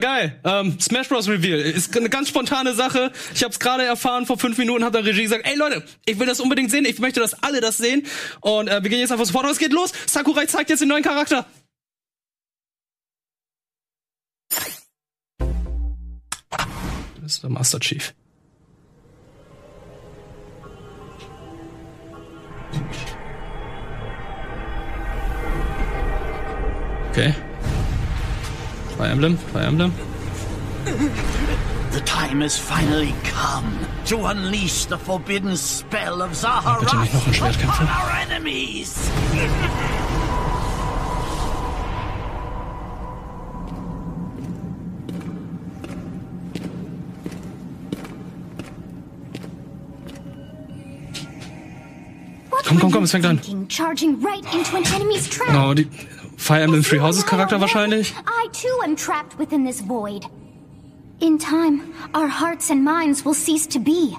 [0.00, 0.38] Geil.
[0.44, 1.28] Ähm, Smash Bros.
[1.28, 3.10] Reveal ist eine ganz spontane Sache.
[3.34, 6.20] Ich habe es gerade erfahren vor fünf Minuten, hat der Regie gesagt, ey Leute, ich
[6.20, 6.84] will das unbedingt sehen.
[6.84, 8.06] Ich möchte, dass alle das sehen.
[8.40, 9.46] Und äh, wir gehen jetzt einfach sofort.
[9.46, 9.92] Was geht los?
[10.06, 11.46] Sakurai zeigt jetzt den neuen Charakter.
[17.20, 18.14] Das ist der Master Chief.
[27.10, 27.34] Okay.
[28.98, 29.92] Fire Emblem, Fire Emblem.
[31.92, 37.26] The time has finally come to unleash the forbidden spell of Zaharat bitte nicht noch
[37.28, 37.84] ein Schwertkämpfer.
[37.84, 39.08] upon our enemies.
[52.50, 53.68] What Komm, komm, were komm, you es fängt an.
[53.68, 55.54] Charging right into an enemy's trap.
[55.54, 55.86] Oh, die
[56.38, 58.14] Fire Emblem Three Houses Charakter wahrscheinlich.
[58.26, 60.24] I too am trapped within this void.
[61.20, 64.16] In time, our hearts and minds will cease to be.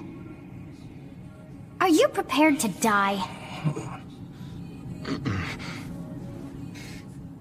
[1.80, 3.18] Are you prepared to die?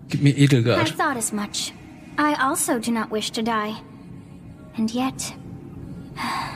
[0.08, 0.34] Gib mir
[0.80, 1.74] I thought as much.
[2.18, 3.82] I also do not wish to die.
[4.76, 5.34] And yet.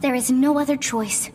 [0.00, 1.30] There is no other choice.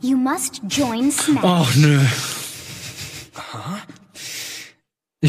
[0.00, 1.44] You must join oh, Smash.
[1.44, 2.39] Och nö.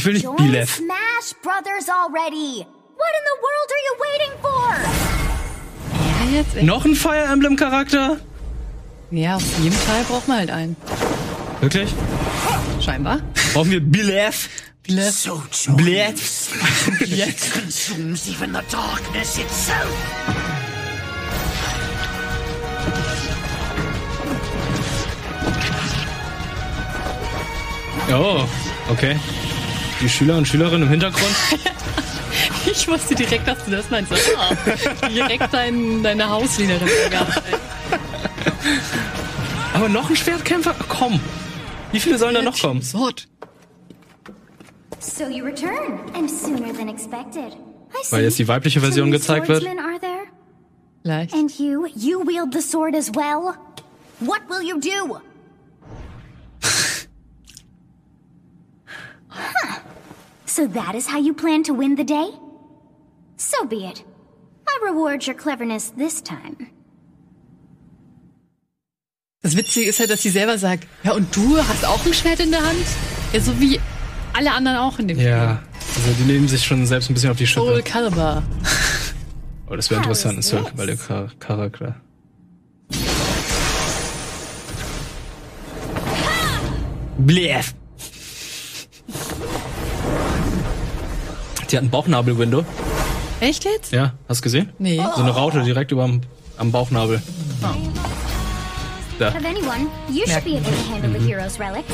[0.02, 0.78] Ich will nicht Join Bilev.
[0.78, 2.66] Smash Brothers already!
[2.98, 4.74] What in the world are you waiting for?
[5.94, 6.66] Ja, jetzt echt.
[6.66, 8.20] Noch ein Fire Emblem Charakter?
[9.12, 10.76] Ja, auf jeden Fall braucht man halt einen.
[11.60, 11.94] Wirklich?
[12.84, 13.20] Scheinbar.
[13.54, 14.50] Brauchen wir Bilev?
[14.82, 15.14] Bilev.
[15.14, 15.44] So
[15.76, 16.16] Bilev?
[17.00, 19.88] It consumes even the darkness itself.
[28.10, 28.50] Oh,
[28.90, 29.16] okay.
[30.02, 31.36] Die Schüler und Schülerinnen im Hintergrund.
[32.66, 34.12] Ich wusste direkt, dass du das meinst.
[34.38, 34.56] Ah,
[35.10, 36.70] direkt dein, deine ey.
[39.73, 40.76] Aber noch ein Schwertkämpfer?
[40.88, 41.20] Komm.
[41.92, 42.82] Wie viele sollen da noch kommen?
[42.82, 43.28] Sword.
[45.00, 47.58] So you return, and sooner than expected.
[48.11, 49.66] Weil jetzt die weibliche Version gezeigt wird.
[51.02, 51.34] Vielleicht.
[51.34, 53.56] And you, you wield the sword as well?
[54.20, 55.20] What will you do?
[60.54, 62.28] So that is how you plan to win the day?
[63.38, 64.04] So be it.
[64.67, 66.67] I reward your cleverness this time.
[69.42, 72.42] Das Witzige ist halt, dass sie selber sagt, ja, und du hast auch ein Schwert
[72.42, 72.86] in der Hand?
[73.32, 73.80] Ja, so wie
[74.34, 75.64] alle anderen auch in dem Ja,
[75.95, 77.64] also die nehmen sich schon selbst ein bisschen auf die Spiel.
[77.64, 77.90] Soul Schippe.
[77.90, 78.44] Calibur.
[79.70, 81.95] Oh, das wäre interessant, ein bei der Char Charakter.
[87.17, 87.73] Bläf.
[91.71, 92.65] Die hat ein Bauchnabel-Window.
[93.39, 93.93] Echt jetzt?
[93.93, 94.73] Ja, hast du gesehen?
[94.77, 95.02] Nee.
[95.15, 96.09] So eine Raute direkt über
[96.58, 97.21] am Bauchnabel.
[99.17, 99.27] Da.
[99.30, 101.93] Of anyone, you should be able to handle the hero's relics.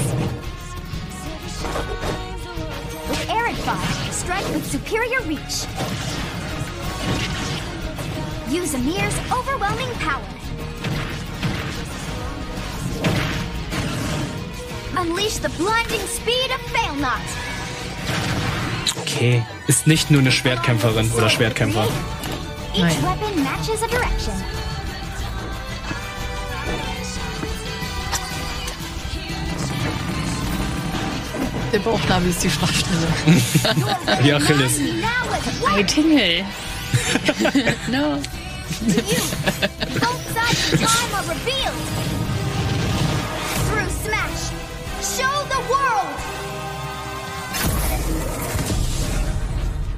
[3.10, 5.68] With Arid Fire, strike with superior reach.
[8.50, 10.24] Use Amir's overwhelming power.
[14.96, 17.22] Unleash the blinding speed of Failnot.
[19.08, 19.42] Okay.
[19.68, 21.88] Ist nicht nur eine Schwertkämpferin oder Schwertkämpfer.
[22.78, 22.96] Nein.
[31.72, 33.08] Der Bauchnabel ist die Schwachstelle.
[34.24, 34.74] Die Achilles.
[35.74, 36.46] Ein Tingle.
[37.92, 38.20] no.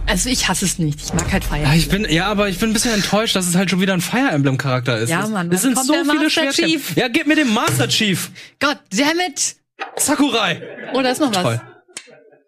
[0.10, 1.00] Also ich hasse es nicht.
[1.02, 1.78] Ich mag halt Fire Emblem.
[1.78, 4.02] Ich bin, ja, aber ich bin ein bisschen enttäuscht, dass es halt schon wieder ein
[4.02, 5.10] Fire Emblem Charakter ist.
[5.10, 5.52] Ja, Mann.
[5.52, 7.00] Es sind so viele Schwertkämpfe.
[7.00, 8.32] Ja, gib mir den Master Chief.
[8.60, 9.56] God damn it.
[9.98, 10.62] Sakurai.
[10.94, 11.60] Oh, da ist noch was.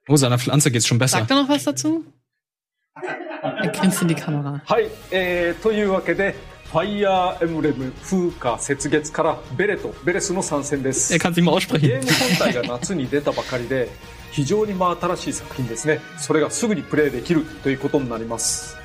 [0.08, 1.20] Oh, seiner Pflanze geht's schon besser.
[1.20, 2.04] Sagt er noch was dazu?
[3.42, 4.62] Er grinst in die Kamera.
[4.68, 5.54] Hi, äh,
[11.48, 11.92] aussprechen.
[14.32, 16.00] 非常に真新しい作品ですね。
[16.18, 18.78] それがすぐにプレイできるということになります。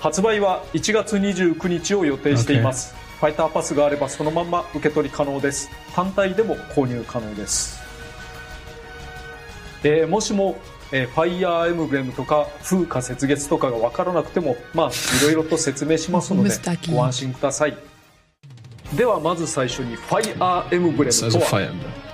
[0.00, 2.94] 発売は1月29日を予定しています。
[3.18, 5.70] ファイターパスがあればそのまんま受け取り可能です。
[5.94, 7.80] 単体でも購入可能です。
[9.82, 10.56] えーもしも、
[10.92, 14.90] えーファイヤーエムブレムとか風化雪月とかがわからなくても、まあ、い
[15.24, 16.50] ろいろと説明しますので
[16.92, 17.76] ご安心ください。
[18.94, 22.05] ではまず最初にファイアーエムブレムとは.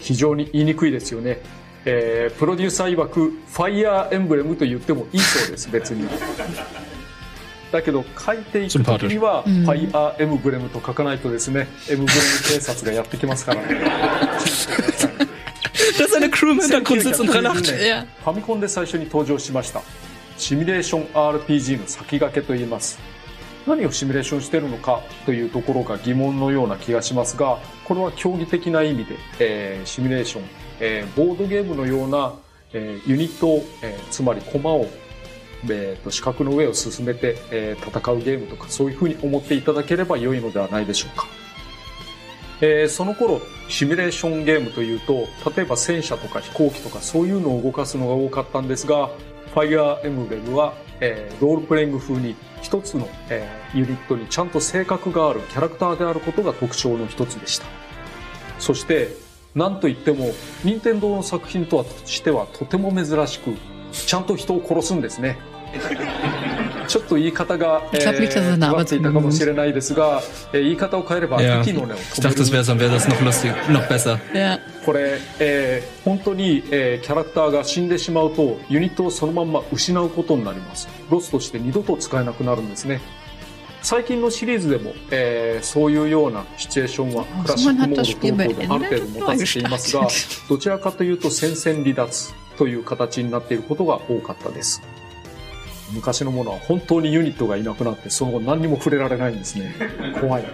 [0.00, 1.40] 非常に言いにくいですよね。
[1.84, 6.08] えープロデューサー曰くファイヤーエンブレムと言ってもいいそうです別に。
[7.72, 13.80] だけど書いていく時にはファイヤーエムブレムと書かないとですねエムブレム警察がやってきますからね。
[15.98, 17.56] Dass seine Crew im Hintergrund sitzt und lacht.
[17.58, 18.06] 1992年 Ja.
[18.24, 19.82] ファミコンで最初に登場しました。
[20.38, 22.98] シミュレーション RPG の先駆けと言います
[23.66, 30.44] 何をシミュレーションしてるのかというところが疑問のような気がしますがこれは競技的な意味で、えーシミュレーション、
[30.80, 32.34] えーボードゲームのような、
[32.72, 34.86] えーユニット、えつまり駒を、
[35.64, 41.26] えーと四角の上を進めて、え戦うゲームとかそういうふうに思っていただければ良いのではないでしょうか。
[42.60, 45.26] えーその頃シミュレーションゲームというと
[45.56, 49.10] 例えば戦車とか飛行機とかそういうのを動かすのが多かったんですが
[49.52, 57.66] ファイアーエムブレムは、えーロールプレイング風に一つの、えーユニットにちゃんと性格があるキャラクターであることが特徴の一つでした。
[58.58, 59.14] そして
[59.54, 60.30] 何といっても
[60.64, 63.54] 任天堂の作品とはしてはとても珍しく
[63.92, 65.38] ちゃんと人を殺すんですね。
[66.86, 70.22] ちょっと言い方が、え Ich glaub nicht, dass er ー、eine 尖っていたかもしれないですが、
[70.52, 71.62] えー言い方を変えれば Ja.
[71.64, 74.18] 敵の根を Ich 止め dachte, das る wäre dann wäre das noch lustig, noch besser.
[74.34, 74.58] Ja.
[74.84, 83.00] これ、えー本当に、えーキャラクターが死んでしまうとユニットをそのまんま失うことになりますロスとして二度と使えなくなるんですね
[83.82, 90.08] 最近のシリーズでも、えーそういうようなシチュエーションはクラシックモード等々である程度持たせていますが
[90.48, 94.82] どちらかというと戦線離脱という形になっていることが多かったです
[95.92, 99.74] 昔のものは本当にユニットがいなくなってその後何にも触れられないんですね。
[100.20, 100.44] 怖い。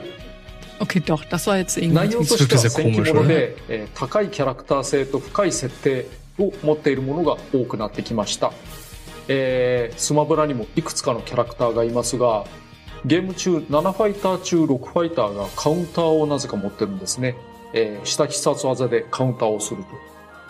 [0.81, 1.93] Okay, doch, das war jetzt irgendwie.
[1.95, 6.07] 内容としては戦記物で、えー高いキャラクター性と深い設定
[6.39, 8.53] を持っているものが多くなってきました、
[9.29, 12.45] えースマブラにもいくつかのキャラクターがいますが
[13.05, 17.37] ゲーム中7ファイター中6ファイターがカウンターをなぜか持ってるんですね、
[17.75, 19.89] えー下必殺技でカウンターをすると。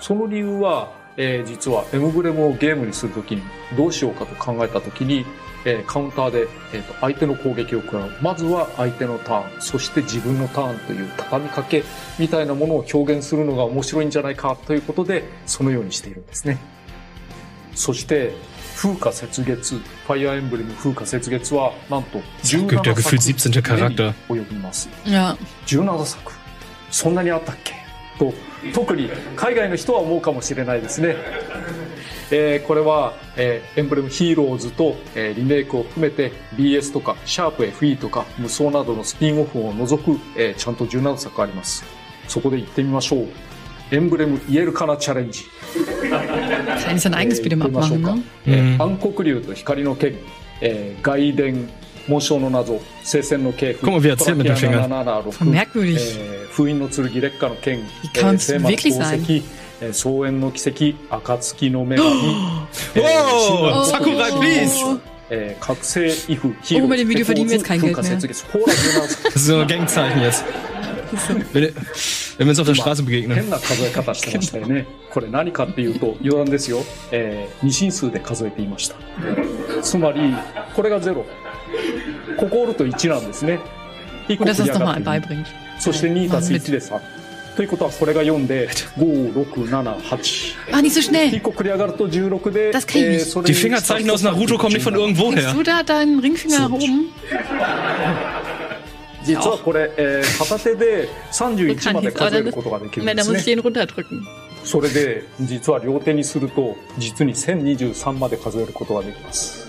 [0.00, 3.42] その理由は、えー実はエムブレムをゲームにするときに
[3.76, 5.26] どうしようかと考えたときに、
[5.64, 8.10] えーカウンターで、えーと相手の攻撃を食らう。
[8.22, 9.60] まずは相手のターン。
[9.60, 11.84] そして自分のターンという畳みかけ
[12.18, 16.58] みたいなものを表現するのが面白いんじゃないかということでそのようにしているんですね。
[17.74, 18.32] そして
[18.76, 24.88] 風化雪月ファイアーエンブレム風化雪月はなんと17 gibt ja 作 gefühlt 17 Charakter 及びます。
[25.04, 25.36] Ja.
[25.66, 26.32] 17作。
[26.90, 27.81] そんなにあったっけ？
[28.18, 28.32] と
[28.74, 31.16] 特に海外の人は思うかもしれないですね、
[32.30, 41.84] えーこれは、えーエンブレムヒーローズと、えーリメイクを含めて BS とかシャープ FE とか無双などのスピンオフを除く、えーちゃんと17作あります。
[42.28, 43.26] そこで行ってみましょう。
[43.90, 45.42] エンブレムイエルカナチャレンジ。
[48.46, 50.16] えー暗黒竜と光の剣、
[50.60, 51.68] えー外伝
[52.08, 53.86] 紋章の謎、聖戦の系譜、
[54.38, 57.80] のラキア776、ええー、封印の剣、劣化の剣、
[58.38, 59.42] 聖魔の宝石、え
[59.80, 62.26] え総演の奇跡、暁の女神、おお、
[62.94, 64.10] えー、作
[65.30, 70.44] ええー、覚醒イフ、ヒーロー、復活雪月、ホ ーラルの謎、そのゲンサイです。
[73.34, 74.86] 変な数え方してましたよね。
[75.10, 76.78] これ何かっていうと余談ですよ。
[77.10, 78.96] えー、二進数で数えていました。
[79.82, 80.34] つまり
[80.74, 81.26] これがゼロ。
[82.41, 83.59] こおると1なんですね。
[84.27, 85.45] 1個 Gut, dass 振 er り es 上が nochmal って2 beibringt.
[85.79, 86.99] そして2たす Mann, 1で3。
[87.55, 90.55] ということはこれが4で、5、6、7、8。
[90.71, 91.41] Ah, nicht so 1 schnell.
[91.41, 93.25] 個繰り上がると16で、 Das kann ich nicht.
[93.25, 95.53] それに Die Fingerzeichen aus Naruto kommen nicht von irgendwo Hast her.
[95.53, 97.09] du da deinen Ringfinger nach oben?
[99.25, 104.21] 実はこれ、えー片手で31まで Kann ich, 数え aber ることができるん Nein, で da す muss ね ich。den runterdrücken.
[104.63, 109.67] それで実は両手にすると実に1023まで数えることができます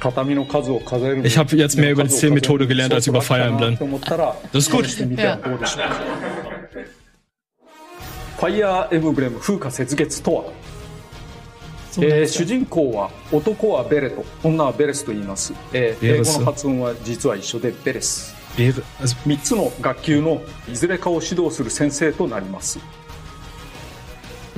[0.00, 3.76] 畳の数を数える Ich habe jetzt mehr über die Zählmethode gelernt als über Fire Emblem.
[4.52, 4.84] Das ist gut.
[4.86, 5.94] 試してみてはどうでしょうか
[8.38, 10.44] ファイヤーエムブレム風化雪月とは、
[11.92, 22.78] So えー主.人公は男はベレト女はベレスと言います、えー英語の発音は実は一緒でベレス Wäre, also, 3つの学級のいずれかを指導する先生となります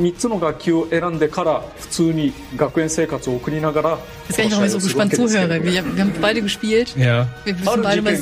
[0.01, 3.99] 3つの学級を選んでから普通に学園生活を送りながら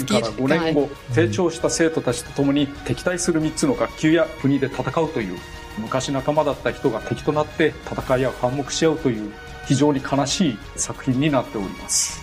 [0.07, 0.25] geht.
[0.37, 5.39] 5年.後成長した生徒たちと共に敵対する3つの学級や国で戦うという
[5.79, 9.33] 昔仲間だった人が敵となって戦い合う反目し合うという
[9.67, 12.21] 非常に悲しい作品になっております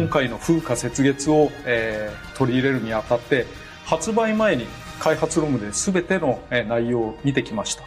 [0.00, 3.46] 今.回の風化雪月を、えー取り入れるにあたって
[3.84, 4.66] 発売前に
[4.98, 7.84] 開発ロムで全てのえー内容を見てきました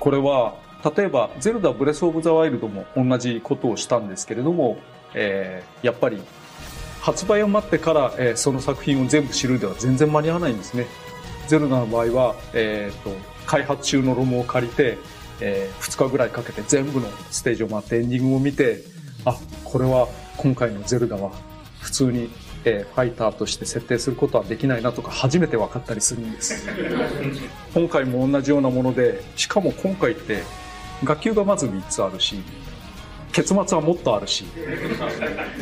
[0.00, 0.54] これは
[0.96, 4.78] 例えば「ゼルダ・ブレス・オブ・ザ・ワイルド」も同じことをしたんですけれども、
[5.14, 6.20] えーやっぱり
[7.00, 10.86] 発売を待ってから、えーその作品を全部知るでは全然間に合わないんですね。
[11.46, 13.14] ゼルダの場合は、えーと
[13.46, 14.96] 開発中のロムを借りて、
[15.40, 18.82] え2日ぐらいかけて全部のステージを回ってエンディングを見て、
[19.24, 21.30] あ、これは今回のゼルダは
[21.80, 22.30] 普通に、
[22.64, 26.66] えーファイターとして設定することはできないなとか初めて分かったりするんです。
[27.74, 30.42] 今回も同じようなもので、しかも今回って
[31.04, 32.42] 学級がまず3つあるし、
[33.32, 34.44] 結末はもっとあるし、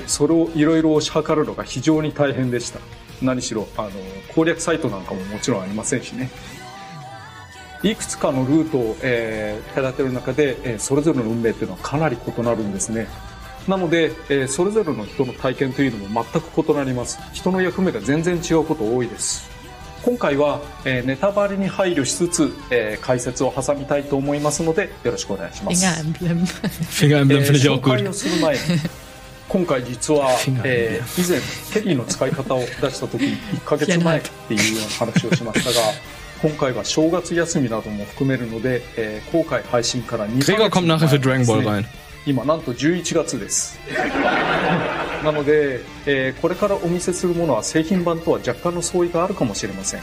[0.07, 2.81] それをいろいろ推し量るのが非常に大変でした。
[3.23, 3.91] 何しろ、あの、
[4.35, 6.31] 攻略サイトなんかももちろんありませんしね。
[7.83, 13.07] いくつかのルートを、えー隔てる中で、えーそれぞれの運命っていうのはかなり異なるんですね。
[13.69, 17.19] なので、えーそれぞれの人の体験というのも全く異なります。
[17.33, 19.49] 人の役目が全然違うこと多いです。
[20.03, 25.85] 今回は、えーネタバレに配慮しつつ、えー解説を挟みたいと思いますので、よろしくお願いします。
[25.85, 26.47] Finger Emblem.
[26.47, 28.61] Finger Emblem finde ich えー auch 紹介をする前に
[29.49, 30.31] 今回実は、
[30.65, 31.41] えー以前
[31.83, 35.87] テリーの使い方を出した時1ヶ月前っていうような話をしましたが
[36.43, 41.85] 今回は正月休みなども含めるので、えー公開配信から2ヶ月 kommt nachher für Dragon Ball rein.
[42.29, 43.79] 今なんと11月です。
[45.25, 50.03] なので、えーこれからお見せするものは製品版とは若干の相違があるかもしれません。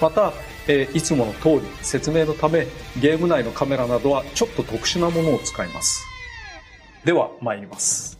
[0.00, 0.32] また、
[0.68, 2.68] えーいつもの通り説明のため
[3.00, 6.04] ゲーム内のカメラなどはちょっと特殊なものを使います。
[7.04, 8.16] では参ります。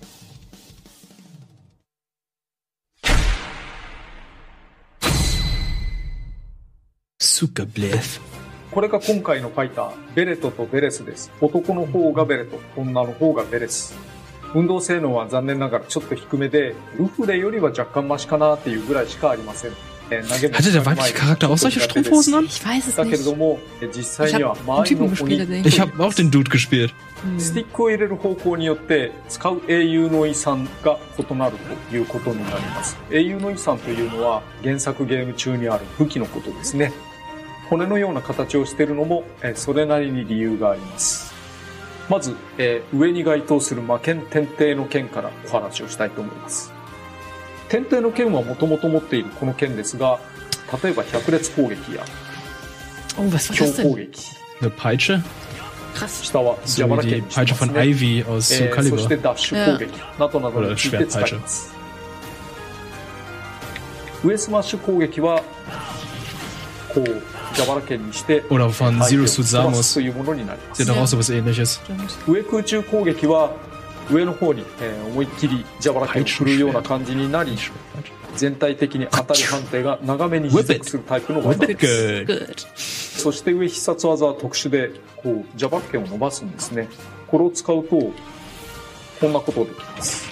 [7.21, 8.21] Super Bliff.
[8.77, 11.33] これが今回のファイターベレトとベレスです。
[11.41, 13.95] 男の方がベレト女の方がベレス。
[14.55, 19.71] 運動性能は残念ながらちょっと低めでルフレよりは若干マシかなっていうぐらいしかありません、
[20.11, 22.45] えー投げも Hatte der weibliche Charakter auch solche Strumpfhosen an?
[22.45, 23.25] Ich weiß es だけれ nicht.
[23.25, 26.93] どもえー実際 Ich に habe は einen 周りの Typen gespielt, Ich habe auch den Dude gespielt.
[27.39, 31.57] スティックを入れる方向によって使う英雄の遺産が異なる
[31.89, 32.99] ということになります。
[33.11, 36.93] 英雄の遺産というのは原作ゲーム中にある武器のことですね
[37.69, 41.35] 骨のような形をしているのもえーそれなりに理由があります
[42.09, 46.73] まず、えー上に該当する魔剣天帝の剣からお話をしたいと思います
[47.69, 50.19] 天帝の剣はもともと持っているこの剣ですが
[50.83, 52.05] 例えば百列攻撃や
[53.19, 53.97] Oh, 強攻?
[53.97, 55.23] 撃 Eine Peitsche?
[55.95, 56.23] Krass.
[56.25, 59.23] 下は So wie 剣 die Peitsche von ね Ivy aus え Soul ーそして Calibur.
[59.23, 61.75] ダッシュ攻撃などなどについて使います。
[64.23, 65.43] 上スマッシュ攻撃は、
[66.93, 67.23] こう、
[67.57, 69.95] 蛇腹剣にして、Oder von Zero.
[69.95, 71.81] というものになります doch auch sowas ähnliches.
[71.85, 72.33] Stimmt.
[72.33, 73.51] 上空中攻撃は、
[74.11, 77.57] 上の方に、えー思いっきり蛇腹剣を振るような感じになり、
[78.37, 82.23] 全体的に当たり判定が長めに持続するタイプの技 Whip です。
[82.23, 82.47] it good.
[82.47, 83.21] Good.
[83.21, 86.89] そして上必殺技は特殊で、こう、蛇腹剣を伸ばすんですね。
[87.27, 87.89] これを使うと、
[89.21, 90.29] こんなことができます。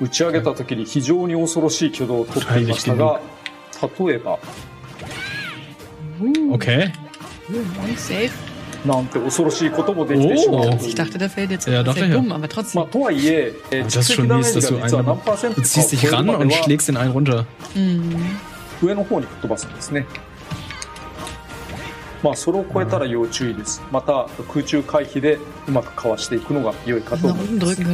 [0.00, 3.20] 打ち上げた時に非常に恐ろしい挙動をとっていましたが、
[3.98, 4.38] 例えば、
[6.20, 6.52] Hm.
[6.52, 6.92] Okay.
[7.48, 8.30] Hm, safe.
[8.86, 9.04] Oh.
[10.86, 12.08] ich dachte, da fällt jetzt ja, doch, ja.
[12.08, 12.86] dumm, aber trotzdem.
[13.70, 15.54] Das ist schon mies, dass du einen.
[15.54, 17.44] Du ziehst dich ran und schlägst den einen runter.
[17.74, 18.38] Mhm.
[18.82, 20.06] 上の方に吹っ飛ばすんですね。
[22.22, 23.82] まあ、それを超えたら要注意です。
[23.90, 27.74] また、空中回避でうまくかわしていくのが良いかと思います。
[27.74, 27.84] 先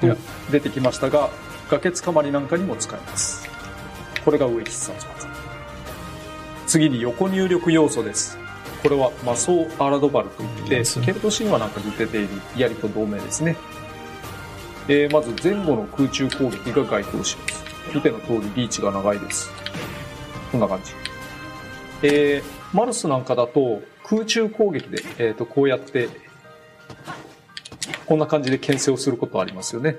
[0.00, 0.16] ほど
[0.50, 1.30] 出てきましたが、
[1.70, 3.48] 崖つかまりなんかにも使えます。
[4.24, 5.21] これが上必殺技。
[6.72, 8.38] 次に横入力要素です。
[8.82, 13.58] これは魔装アラドバルといって、ケルト神話なんかに出ている槍と同盟ですね。
[14.88, 17.62] えーまず前後の空中攻撃が該当します。
[17.94, 19.50] 見ての通りリーチが長いです。
[20.50, 20.92] こんな感じ。
[22.04, 22.42] えー
[22.74, 26.08] マルスなんかだと空中攻撃で、えーとこうやって
[28.06, 29.98] こんな感じで牽制をすることありますよね。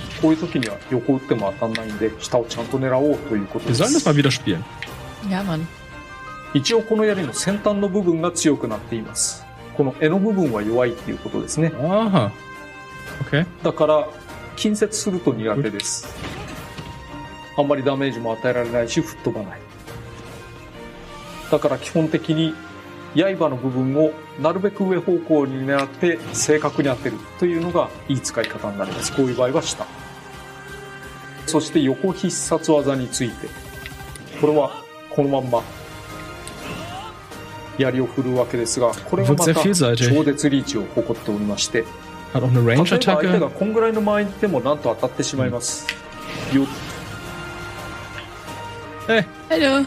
[0.21, 3.95] こういう時には横打っても当たんないんで下をちゃんと狙おうということで Wir す sollen。
[3.95, 4.63] das mal wieder spielen.
[5.29, 5.65] Ja, Mann.
[6.53, 9.45] 一応この槍の先端の部分が強くなっています。
[9.75, 11.71] この柄の部分は弱いっていうことですね。
[11.75, 12.29] Aha.
[13.29, 13.45] Okay.
[13.63, 14.07] だから
[14.55, 16.07] 近接すると苦手です。
[17.57, 19.59] あんまりダメージも与えられないし吹っ飛ばない。
[21.49, 22.53] だから基本的に
[23.15, 29.13] 刃の部分をなるべく上方向に狙って正確に当てるというのがいい使い方になります。
[29.13, 29.85] こういう場合は下。
[31.45, 33.47] そして横必殺技について。
[34.39, 34.71] これは
[35.09, 35.61] このまんま
[37.77, 39.61] 槍を振るわけですが、これがまた超
[40.23, 45.87] 絶リーチを誇っておりまして、例えば相手が.こんぐらいの間合いでもなんと当たってしまいます。
[46.53, 46.65] よ
[49.07, 49.85] Hey, Hallo.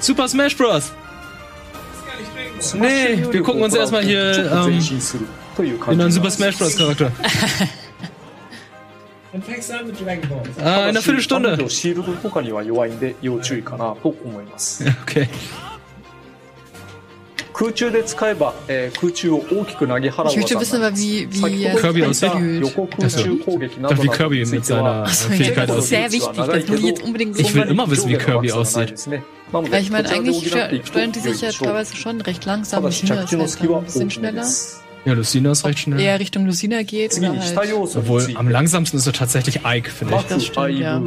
[0.00, 0.92] Super Smash Bros.
[2.60, 5.26] スマッシュ Nee, 入 wir gucken uns erstmal と hier ähm, 進する
[5.56, 6.76] という感 den じ neuen にな Super Smash Bros.
[6.76, 7.10] Charakter.
[9.33, 10.41] Dann fängst du an mit Dragon Ball.
[10.59, 11.55] Ah, in einer ただし彼 Viertelstunde.
[11.59, 14.83] 女シールドとかには弱いんで要注意かなと思います。
[15.05, 15.27] Okay.
[17.53, 22.31] 空中で使えば、えー空中を大きく投げ払う Ich 技 möchte にな wissen, り aber ます wie, wie Kirby äh, aussieht.
[22.31, 22.59] fühlt.
[22.61, 25.89] 横空中攻撃な Ich ど dachte, wie など Kirby につい mit ては seiner Achso, Fähigkeit das ist
[25.89, 26.13] sehr aussieht.
[26.13, 26.35] wichtig.
[26.37, 27.71] Das will ich jetzt unbedingt Ich will wissen.
[27.71, 28.93] immer wissen, wie Kirby aussieht.
[29.51, 31.47] なの Weil で ich meine, こちらで補 eigentlich ってい steu くと steuern die 良い sich で
[31.47, 32.81] ja しょう teilweise schon recht た langsam.
[32.81, 34.43] だし Lucina 着地 ist の halt 隙 dann は ein 大 bisschen きめで schneller.
[34.45, 36.00] す ja, Lucina ist recht schnell.
[36.00, 37.16] Eher Richtung Lucina geht.
[37.18, 40.22] Oder halt Obwohl, am langsamsten ist er tatsächlich Ike, finde ich.
[40.22, 41.02] Das stimmt, ja.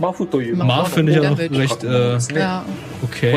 [0.00, 2.16] Ma finde ich ja noch recht äh,
[3.02, 3.36] okay.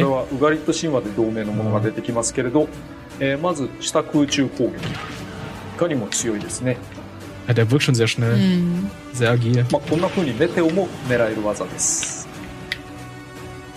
[7.48, 8.38] Ja, der wirkt schon sehr schnell.
[8.38, 8.90] Mhm.
[9.14, 9.66] Sehr agil.
[9.72, 12.28] まあこんな風にメテオも狙える技です。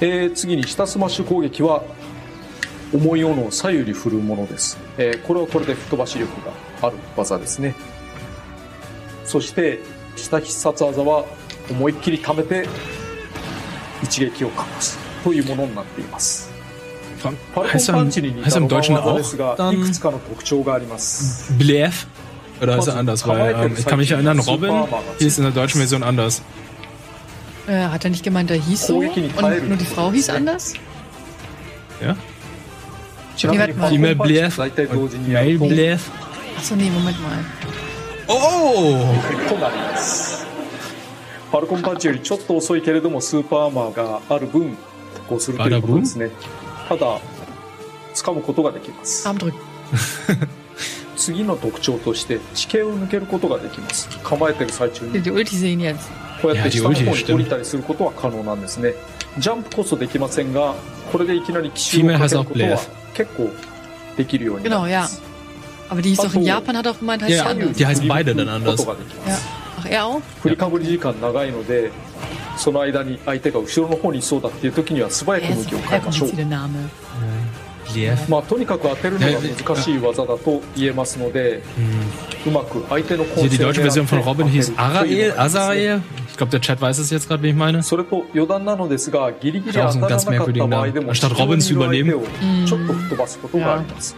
[0.01, 1.83] えー、次に下スマッシュ攻撃は
[2.93, 6.53] 重い斧を左右に振るものです、えーこれはこれで吹っ飛ばし力が
[6.89, 7.75] ある技ですね
[9.25, 9.81] そして
[10.17, 11.25] 下必殺技は
[11.71, 12.69] 思いっきり溜めて
[14.03, 16.53] 一撃をかますというものになっています
[17.23, 22.07] パルコンパ er, ンチに似 heißt た er ロ im マン Deutschen 技ですがいくつかの特徴があります、Blev?
[22.61, 23.27] Oder ist er anders?
[23.27, 24.85] Weil ähm, ich kann mich erinnern, Robin
[25.19, 26.43] hieß in der deutschen Version anders.
[27.67, 28.99] Äh, hat er nicht gemeint, er hieß so?
[28.99, 30.75] Und nur die Frau hieß anders?
[32.01, 32.17] Ja?
[33.37, 35.99] ちなみに Female パルコン Female パンチ Blev 大体同 und 時にやる Male と Blev.
[36.57, 37.45] Achso, nee, Moment mal.
[38.29, 39.49] Oh!
[39.49, 40.47] となります
[41.51, 44.77] ファルコンパンチよりちょっと遅いけれどもスーパーアーマーがある分
[45.29, 46.31] こうするということですね
[46.89, 47.21] ただ
[48.15, 49.29] 掴むことができます.
[51.17, 55.13] 次の特徴として地形を抜けることができます構えてる最中に.
[56.43, 58.95] こうやって下の方に降りたりすることは可能なんですね
[59.39, 60.75] ジャンプこそできませんが
[61.13, 62.79] これでいきなり奇襲をかけることは
[63.14, 63.50] 結構
[64.18, 65.02] できるようにな Genau, り ja.
[65.02, 65.22] ます
[65.90, 66.40] Aber die hieß doch in Ach so.
[66.42, 67.74] Japan, hat er auch gemeint, heißt Ja, sie anders.
[67.78, 68.76] die heißen beide dann こ anders.
[68.78, 69.36] とができま Ja.
[69.38, 69.48] す
[69.82, 70.22] Ach, er auch?
[70.44, 71.92] 振りかぶり時間長いので
[72.58, 76.70] その間に相手が後ろの方にいそうだっていう時には素早く Er 向 ist きを ein 変 sehr えましょう komplizierter Name.
[77.94, 78.30] Blev.
[78.30, 81.64] まあとにかく当てるのが難しい技だと言えますので、
[82.46, 85.62] うまく相手の Hier, die 攻勢を deutsche 狙って Version von Robin hieß 当てるという Arael, のがありますね
[85.96, 86.02] Azarael.
[86.35, 87.81] Ich glaube, der Chat weiß es jetzt gerade, wie ich meine.
[87.85, 94.17] それと余談なのですがギリギリ当たらなかった場合でもちょっと吹っ飛ばすことがあります、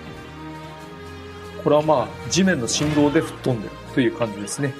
[1.62, 4.72] これはまあ地面の振動で吹っ飛んでるという感じですね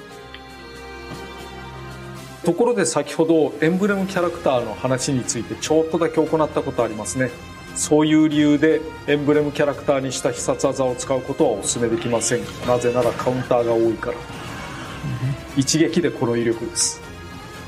[2.43, 7.29] ところで先ほどエンブレムキャラクターの話についてちょっとだけ行ったことありますね
[7.75, 14.17] そういう理由でエンブレムキャラクターにした必殺技を使うことはお勧めできませんなぜならカウンターが多いから
[15.55, 17.05] 一撃でこの威力です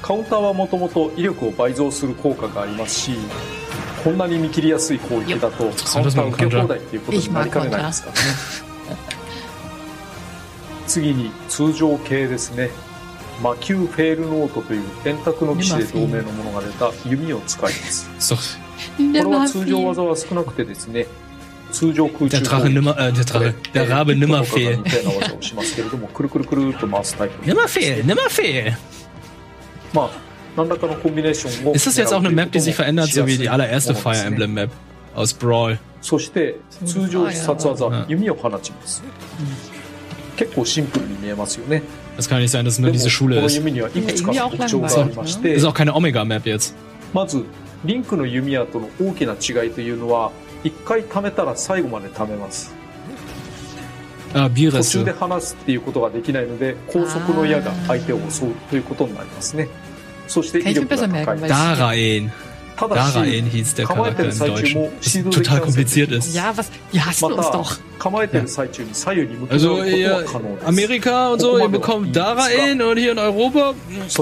[0.10, 3.12] カウンターはもともと威力を倍増する効果がありますし
[4.04, 7.69] こんなに見切りやすい攻撃だとカウンター受け放題っていうことになりかね。
[7.69, 8.19] ないですからね。
[10.88, 12.72] 次に通常系ですね。
[13.43, 18.10] 魔球フェールノートという円卓の騎士で同名のものが出た弓を使います。
[18.98, 21.06] これは通常.技は少なくてですね
[21.72, 24.82] 通常空中 Drache nimmer, äh, der Drache, der Rabe nimmer み fehl.
[24.82, 27.45] たいな技をしますけれどもくるくるくるっと回すタイプ。
[27.45, 28.88] Nimmer fehl, nimmer fehl.
[29.92, 30.11] まあ
[30.57, 34.28] 何らかのコンビネーションを Ist das jetzt auch eine Map, die sich verändert, so wie die allererste しやす Fire
[34.28, 34.70] いものですね Emblem Map
[35.16, 35.78] aus Brawl?
[36.00, 39.02] そして通常必殺技、うん弓を放ちます、
[40.37, 41.83] 結構シンプルに見えますよね
[42.16, 43.57] Das kann nicht sein, dass es nur でも diese こ Schule の ist.
[43.57, 46.74] 弓にはいくつかの特徴がありまして、 Ist auch keine Omega-Map jetzt.
[47.12, 47.44] まず
[47.85, 50.30] リンクの弓矢との大きな違いというのは
[50.62, 52.74] 一回貯めたら最後まで貯めます
[54.33, 59.67] あビューラス途中で話すっていうことができないので高速の矢が相手を襲うということになりますね
[60.27, 61.35] そして威力が高
[61.95, 62.29] い
[62.87, 64.87] Daran hieß der Charakter im Deutschen.
[65.01, 66.33] Was total kompliziert ist.
[66.33, 67.77] Ja, was, ihr hasst uns doch.
[68.01, 68.41] Ja.
[69.49, 70.25] Also, ihr,
[70.65, 73.73] Amerika und so, ihr bekommt Daraen und hier in Europa,
[74.07, 74.17] ich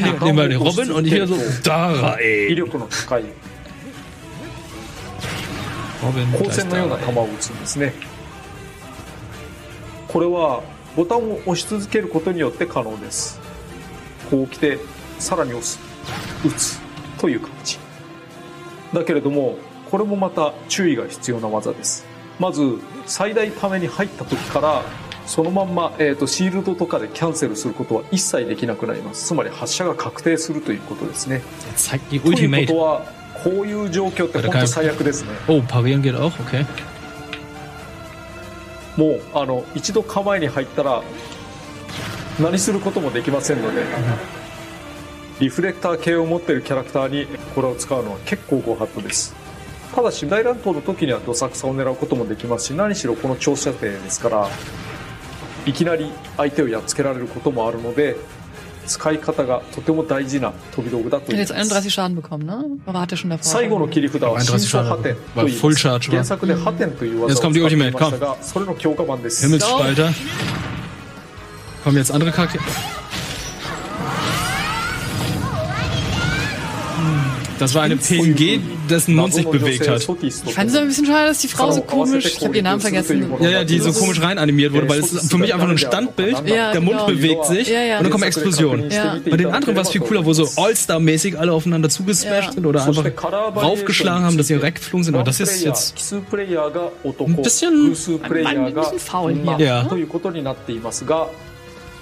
[0.00, 2.18] nehme mal den Robin und hier so Daraen.
[6.02, 8.11] Robin, das ist Daraen.
[10.12, 10.62] これは
[10.94, 13.40] ボタンを押し続けることによって可能です。
[14.30, 14.78] こう来て
[15.18, 15.78] さらに押す。
[16.44, 16.80] 打つ。
[17.18, 17.78] という感じ
[18.92, 19.56] だけれども
[19.90, 22.04] これもまた注意が必要な技です。
[22.38, 24.82] まず最大ために入った時から
[25.26, 29.26] そのまんま、えー、とシールドとかでキャンセルすることは一切できなくなります。
[29.26, 31.42] つまり発射が確定するということですね。
[32.10, 33.02] というこ.とは
[33.44, 35.30] こういう状況って本当最悪ですね。
[35.48, 36.66] Oh, parieren geht auch, okay.
[38.96, 41.02] もうあの一度構えに入ったら
[42.40, 43.82] 何することもできませんので
[45.40, 49.34] リフレクター系を持ってるキャラクターにこれを使うのは結構ご法度です。
[49.94, 54.48] ただし大乱闘の時にはどさくさを狙うこともできますし何しろこの長射程ですから
[55.66, 58.16] いきなり相手をやっつけられることもあるので
[58.87, 62.63] 使い方がとても大事な飛び道具だと Er 言 hat い jetzt ます 31 Schaden bekommen, ne?
[62.85, 63.39] Aber hat er schon davor.
[63.43, 70.13] 最後の切り札は真相破天と言い Full ます charge 原作で破天という技を使っていましたがそれの強化版です Himmelsspalter.
[71.83, 72.61] Kommen jetzt andere Charaktere.
[77.62, 78.58] Das war eine PNG,
[78.90, 80.00] dessen Mund sich bewegt hat.
[80.22, 82.64] Ich fand es aber ein bisschen schade, dass die Frau so komisch, ich habe ihren
[82.64, 83.30] Namen vergessen.
[83.40, 85.76] Ja, ja, die so komisch rein animiert wurde, weil es ist für mich einfach nur
[85.76, 86.42] ein Standbild.
[86.46, 87.06] Ja, der Mund genau.
[87.06, 87.98] bewegt sich Ja, ja.
[87.98, 88.90] und dann kommen Explosionen.
[88.90, 89.16] Ja.
[89.30, 92.52] Bei den anderen war es viel cooler, wo so All-Star-mäßig alle aufeinander zugesmashed Ja.
[92.52, 93.04] sind oder einfach
[93.56, 95.14] raufgeschlagen haben, dass sie weggeflogen sind.
[95.14, 96.24] Aber das ist jetzt ein
[97.18, 99.66] ein bisschen- ein bisschen faul hier.
[99.66, 99.88] Ja.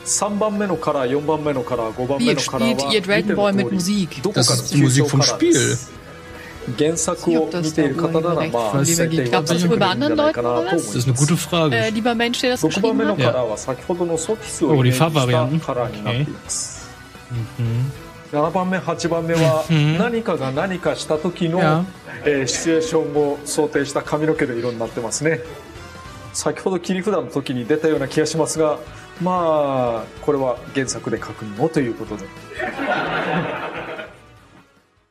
[0.04, 4.22] 3番目のカラー4番目のカラー5番 Wie 目のカラー spielt は ihr Dragon Ball mit Musik?
[4.22, 5.52] どこか Das の ist die Musik vom 抽象カラー
[5.86, 6.00] で.
[6.78, 10.92] 原作を見ている方ならまあ Das ist 大体 Ich glaube, das ist wohl bei anderen Leuten わ oder かるん Das
[10.92, 11.74] じ ist ゃないかなと思い eine ます gute Frage.
[11.76, 13.24] Äh, lieber Mensch, der das 6番目 geschrieben の hat.
[13.24, 15.60] カラーは先ほどのソティスを Oh, die Farbvarianten.
[15.60, 16.88] カラーになっています、
[18.32, 19.64] 7番目8番目は
[19.98, 21.84] 何かが何かした時の、Ja.
[22.24, 25.40] えーシチュエーションを想定した髪の毛の色になってますね
[26.34, 28.78] 先ほど切り札の時に出たような気がしますが
[29.20, 32.24] まあこれは原作で確認をということで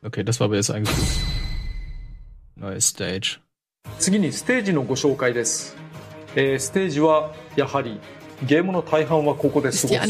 [0.02, 1.20] Okay, das war aber jetzt eingefügt.
[2.58, 3.38] Neue Stage.
[3.98, 5.76] 次にステージのご紹介です、
[6.34, 8.00] えーステージはやはり
[8.46, 10.04] ゲームの大半はここで過ごすと思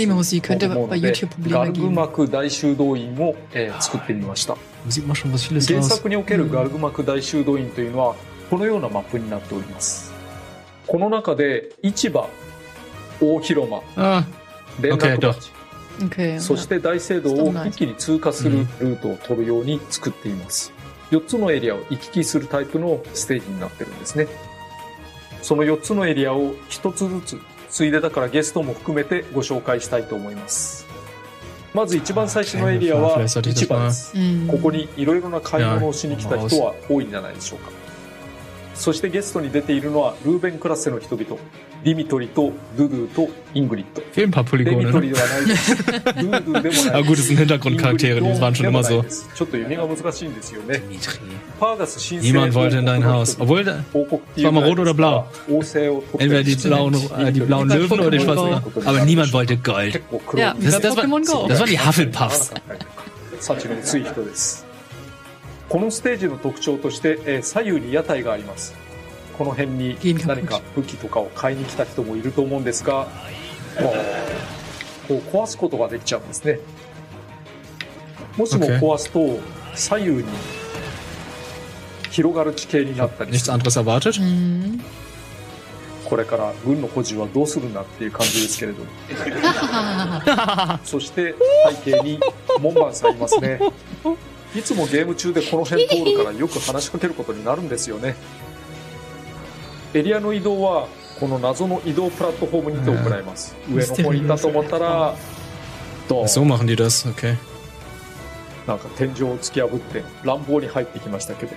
[0.85, 1.13] うので
[1.49, 1.91] ガルグ geben.
[1.91, 4.57] 幕大修道院を、えー作ってみました
[4.89, 8.15] 原.作におけるガルグ幕大修道院というのは
[8.49, 10.13] このようなマップになっております
[10.87, 12.29] この中で市場
[13.21, 13.83] 大広間。
[13.97, 14.25] Ah,
[14.81, 15.33] 連絡
[16.01, 16.41] Okay.
[16.41, 20.73] そして大聖堂を一気に通過するルートを取るように作っています。
[21.11, 24.27] 4つのエリアを行き来するタイプのステージになってるんですね。
[25.43, 30.87] その4つのエリアを1つずつついでだからゲストも含めてご紹介したいと思います。
[31.75, 34.13] まず一番最初のエリアは市場です。
[34.17, 34.49] うん。
[34.49, 37.71] ここにいろいろな買い物をしに来た人は多いんじゃないでしょうか。
[38.75, 41.37] そしてゲストに出ているのはルーベンクラスの人々
[41.84, 44.92] ディミトリとドゥドゥとイングリッド fehlen ein paar デミ Polygone.
[44.92, 45.14] ト リ Ne?
[45.14, 45.76] ではないです。
[45.76, 49.04] ドゥードゥでもない Ah, gut, das sind Hintergrundcharaktere, die waren schon immer so.
[49.04, 50.82] ちょっと読みが難しいんですよね。
[51.60, 53.38] パーガス新 Niemand wollte in dein Haus.
[53.40, 55.26] Obwohl, da- 報告っていう war mal rot oder blau?
[55.48, 58.88] 王政を取った entweder り die して blauen, äh, die blauen Löwen oder die schwarzen.
[58.90, 59.92] Aber niemand wollte Gold.
[59.94, 61.48] 結構黒い Ja, wie Das, bei das, war, Pokémon Go.
[61.48, 62.52] das waren die Hufflepuffs.
[63.40, 64.66] 幸の薄い人です。
[65.70, 68.74] このステージの特徴として、えー左右に屋台があります。
[69.41, 73.09] この辺に何か武器とかを買いに来た人もいると思うんですが、
[75.09, 76.61] こう壊すことができちゃうんですね。
[78.37, 79.41] もしも.壊すと
[79.75, 80.25] 左右に
[82.11, 83.33] 広がる地形になったり.
[84.23, 84.83] うん。
[86.05, 88.91] これから軍の保持はどうするんだっていう感じですけれども。
[90.85, 91.35] そして
[91.83, 92.21] 背景に
[92.61, 93.59] 門番さんいますね。
[94.55, 98.17] いつもゲーム中でこの辺通るからよく話しかけることになるんですよね
[99.95, 103.55] エリアの移動はこの謎の移動プラットフォームにて行います。
[103.71, 105.15] 上の方にいたと思ったら
[106.09, 107.37] ドーン So machen die das, okay.
[108.67, 111.53] なんか天井を突き破って乱暴に入ってきましたけど。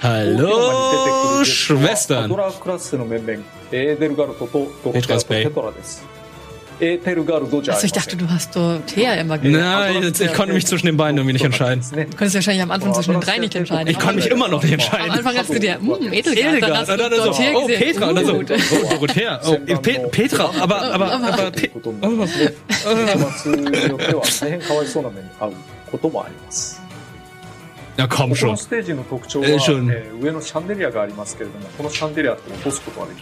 [0.00, 2.34] Hallo, アド Schwestern.
[2.34, 3.38] ラークラスの面々
[3.70, 6.04] エーデルガルトとドクターとテトラです
[7.74, 9.64] Also ich dachte, du hast Dorothea immer gesagt.
[9.64, 11.84] Nein, ich, konnte mich zwischen den beiden irgendwie nicht entscheiden.
[11.90, 13.88] Du konntest wahrscheinlich am Anfang zwischen den drei nicht entscheiden.
[13.88, 15.10] Ich konnte mich immer noch nicht entscheiden.
[15.10, 18.26] Am Anfang hast du dir, hm, Edelgard, dann hast du Dorothea Oh, Petra, und dann
[18.26, 18.42] so, oh,
[18.90, 21.52] Dorothea, oh, Petra, aber, aber, aber,
[27.96, 28.56] na komm schon.
[28.56, 29.92] Äh, schon.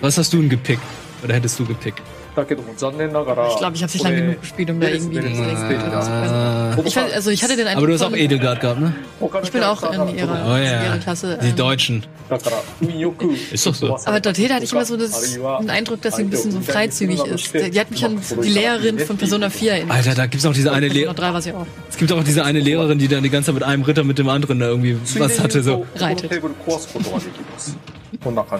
[0.00, 0.82] Was hast du denn gepickt?
[1.24, 2.00] Oder hättest du gepickt?
[2.37, 5.43] だけども残念ながら Ich glaube, ich habe nicht これ lange genug gespielt, um da irgendwie Beres den
[5.45, 6.87] Beres Stage Beres zu können.
[6.87, 8.93] Ich weiß, also ich hatte den Aber du Eindruck hast auch von, Edelgard gehabt, ne?
[9.19, 10.83] 他の ich キャ bin ラ auch クター in なら ihrer, Oh in ja.
[10.85, 11.39] ihrer Klasse.
[11.41, 12.03] Die ähm, Deutschen.
[12.29, 13.97] だから運よく Ist doch so.
[14.05, 17.23] Aber Dorothea hatte ich immer so das, den Eindruck, dass sie ein bisschen so freizügig
[17.25, 17.53] ist.
[17.53, 19.95] Die hat mich an die Lehrerin von Persona 4 erinnert.
[19.97, 21.15] Alter, da gibt's auch diese eine Persona Lehrerin.
[21.15, 21.67] 3 war sie auch.
[21.89, 24.17] Es gibt auch diese eine Lehrerin, die dann die ganze Zeit mit einem Ritter mit
[24.17, 25.77] dem anderen da irgendwie ついでに was 言う hatte と so.
[25.77, 27.77] このテーブル壊すことができます
[28.23, 28.59] こんな感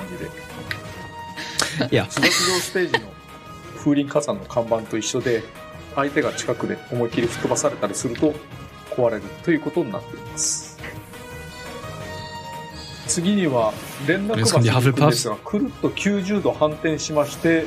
[1.79, 2.07] じで Ja.
[3.78, 5.42] 風林火山の看板と一緒で
[5.94, 8.34] 相手が近くで思い切り吹っ飛ばされたりすると
[8.90, 10.78] 壊れるということになってます。
[13.06, 13.72] 次には
[14.06, 17.64] 連絡橋に行くんですがくるっと90度反転しまして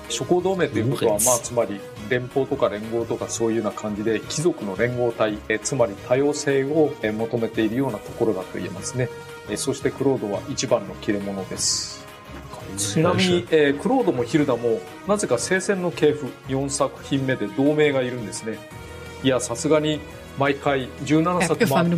[0.10, 9.10] 諸侯同盟ということは、まあ、つまり連邦とか連合とかそういうような感じで、貴族の連合体、えつまり多様性をえ求めているようなところだと言えますね。
[9.50, 12.06] えそしてクロードは一番の切れ者です。
[12.78, 18.58] ちなみに、えークロードもヒルダも、なぜか聖戦の系譜4作品目で同盟がいるんですね。
[19.24, 20.25] いや、さすがに、毎回17作もあっ
[21.06, 21.96] 17冊もあって、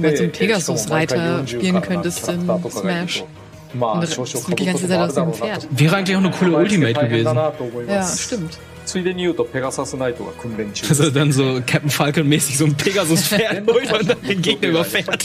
[8.38, 10.86] ン・ジ、ついでに言うと、ペガサス・ナイトが訓練中。
[10.86, 10.96] ファ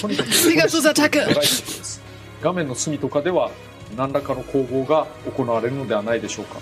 [0.09, 0.25] ン・メッ、
[1.35, 2.03] ス・フ、
[2.43, 3.51] 画面の隅とかでは、
[3.97, 6.59] 何らかの攻防が行われるのではないでしょうか。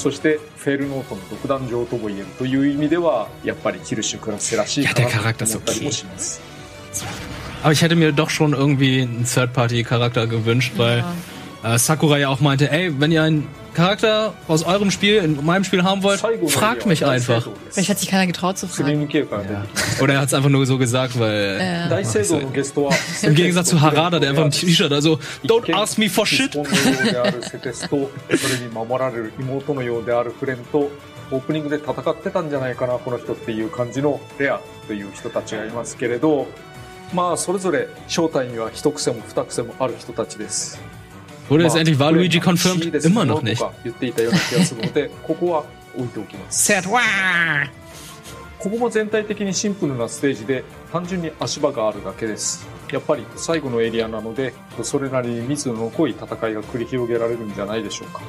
[0.00, 6.40] そしてフェールノートの独壇場とも言えるという意味ではやっぱりヒルシュクラスらしい Ja, かなと思ったり.もします、
[7.62, 11.04] Aber ich hätte mir doch schon irgendwie einen Third-Party-Charakter gewünscht, weil
[11.63, 15.65] äh, Sakura ja auch meinte, ey, wenn ihr einen Charakter aus eurem Spiel in meinem
[15.65, 17.43] Spiel haben wollt, 最後の fragt mich 大聖 einfach.
[17.43, 19.03] 堂です Vielleicht hat sich keiner getraut zu すり fragen.
[19.03, 21.89] 抜けから出てきた Oder er hat es einfach nur so gesagt, weil Ja.
[21.89, 26.35] 大聖堂のゲストは im Gegensatz zu Harada, der einfach ein T-Shirt, also don't ask me for 一
[26.43, 26.53] shit.
[26.55, 30.89] 本のようであるセテスとそれに守られる妹のようであるフレンと
[31.31, 36.47] オープニングで戦ってたんじゃないかなこの人っていう感じのレアという人たちがいますけれど
[37.13, 40.79] まあそれぞれ正体には一癖も二癖もある人たちです。
[41.56, 42.90] れ不思議 confirmed?
[42.90, 43.24] ですよ Immer
[43.84, 45.64] 言っていたような気がするのでここは
[45.96, 46.66] 置いておきます。
[48.58, 52.68] ここも全体的にシンプルなステージで単純に足場があるだけです。
[52.92, 58.20] やっぱり最後のエリアなので、それなりに密度の濃い戦いが繰り広げられるんじゃないでしょうか。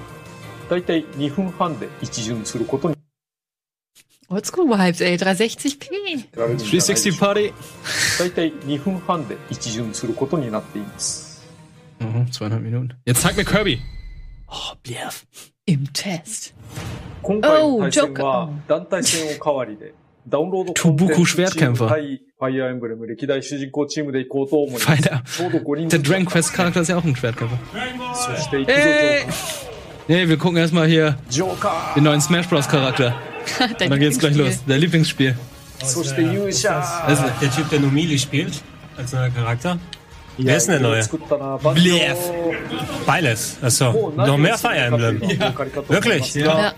[0.69, 2.95] だいたい2分半で一巡することに
[4.29, 5.17] Oldschool-Vibes, ey.
[5.17, 6.29] 360p.
[6.39, 7.25] られるんじゃないでしょ360うか。
[7.25, 7.53] Party.
[8.19, 11.30] だいたい2分半で一巡することになっています。
[12.01, 12.93] Oh, zweieinhalb Minuten.
[13.05, 13.79] Jetzt zeig mir Kirby.
[14.47, 15.25] Oh, Bluff.
[15.65, 16.53] Im Test.
[17.23, 18.49] Oh, Joker.
[20.73, 21.89] Tobuku Schwertkämpfer.
[24.77, 25.23] Feiner.
[25.89, 27.57] Der Dragon Quest Charakter ist ja auch ein Schwertkämpfer.
[28.67, 29.21] Hey.
[30.07, 31.71] Nee, wir gucken erstmal hier Joker.
[31.95, 32.67] den neuen Smash Bros.
[32.67, 33.15] Charakter.
[33.59, 34.63] Und dann geht's gleich los.
[34.65, 35.35] Der Lieblingsspiel.
[37.05, 38.61] Also, der Typ, der Nomili spielt,
[38.97, 39.79] als neuer Charakter.
[40.37, 40.99] Ja, Wer ist denn der neue?
[41.73, 42.17] Blev.
[43.05, 43.57] Beiles.
[43.61, 43.89] Achso.
[43.91, 45.21] Oh, Noch mehr Fire Emblem.
[45.23, 45.53] Ja.
[45.87, 46.33] Wirklich?
[46.35, 46.73] Ja.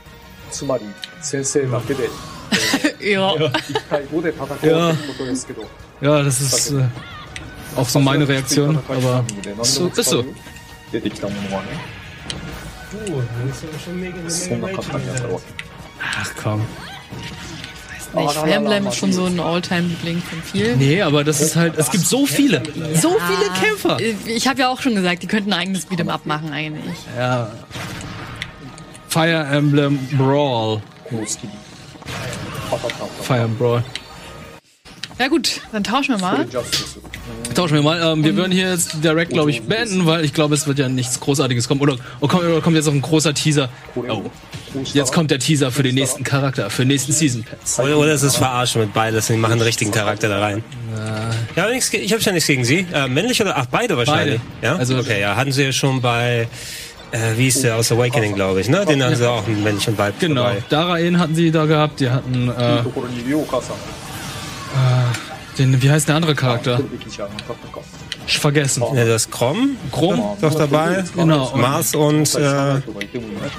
[3.00, 3.34] Ja.
[4.62, 4.96] Ja.
[6.02, 6.84] ja, das ist äh,
[7.76, 9.26] auch so meine Reaktion, aber
[9.64, 10.26] so, ist so.
[16.02, 16.66] Ach komm.
[18.16, 20.78] Nee, oh, Flamblame ist schon so ein Alltime-Liebling von vielen.
[20.78, 22.62] Nee, aber das ist halt, es gibt so viele,
[22.96, 24.00] so viele Kämpfer.
[24.00, 26.98] Äh, ich habe ja auch schon gesagt, die könnten ein eigenes Beat'em-up machen eigentlich.
[27.18, 27.52] Ja.
[29.08, 30.82] Fire Emblem Brawl.
[33.22, 33.84] Fire Emblem Brawl.
[35.20, 36.48] Ja gut, dann tauschen wir mal.
[37.54, 37.98] Tauschen wir mal.
[38.02, 40.80] Ähm, wir ähm, würden hier jetzt direkt, glaube ich, beenden, weil ich glaube, es wird
[40.80, 41.82] ja nichts Großartiges kommen.
[41.82, 43.70] Oder, oh, kommt, oder kommt jetzt noch ein großer Teaser?
[43.96, 44.24] Oh.
[44.94, 47.80] Jetzt kommt der Teaser für den nächsten Charakter, für den nächsten Season Pass.
[47.80, 49.28] Oder, oder es ist verarschen mit beides.
[49.28, 50.64] Sie machen einen richtigen Charakter da rein.
[51.56, 52.88] Ja, ich habe ja nichts gegen Sie.
[52.92, 53.56] Äh, männlich oder?
[53.58, 54.42] Ach, beide wahrscheinlich.
[54.62, 54.74] Beide.
[54.74, 54.76] Ja?
[54.78, 55.36] Also, okay, ja.
[55.36, 56.48] Hatten Sie ja schon bei.
[57.12, 58.84] Äh, wie ist der aus Awakening, glaube ich, ne?
[58.88, 60.16] Den haben sie auch einen männlichen Weib.
[60.20, 60.64] Genau, dabei.
[60.70, 62.50] Darain hatten sie da gehabt, die hatten.
[62.50, 62.82] Äh,
[64.76, 65.12] Ah,
[65.58, 66.80] den, wie heißt der andere Charakter?
[68.26, 68.84] Ich vergessen.
[68.96, 69.78] Ja, das Krom.
[69.92, 70.22] Krom.
[70.42, 71.04] Doch dabei.
[71.16, 71.56] Genau.
[71.56, 72.82] Mars und äh,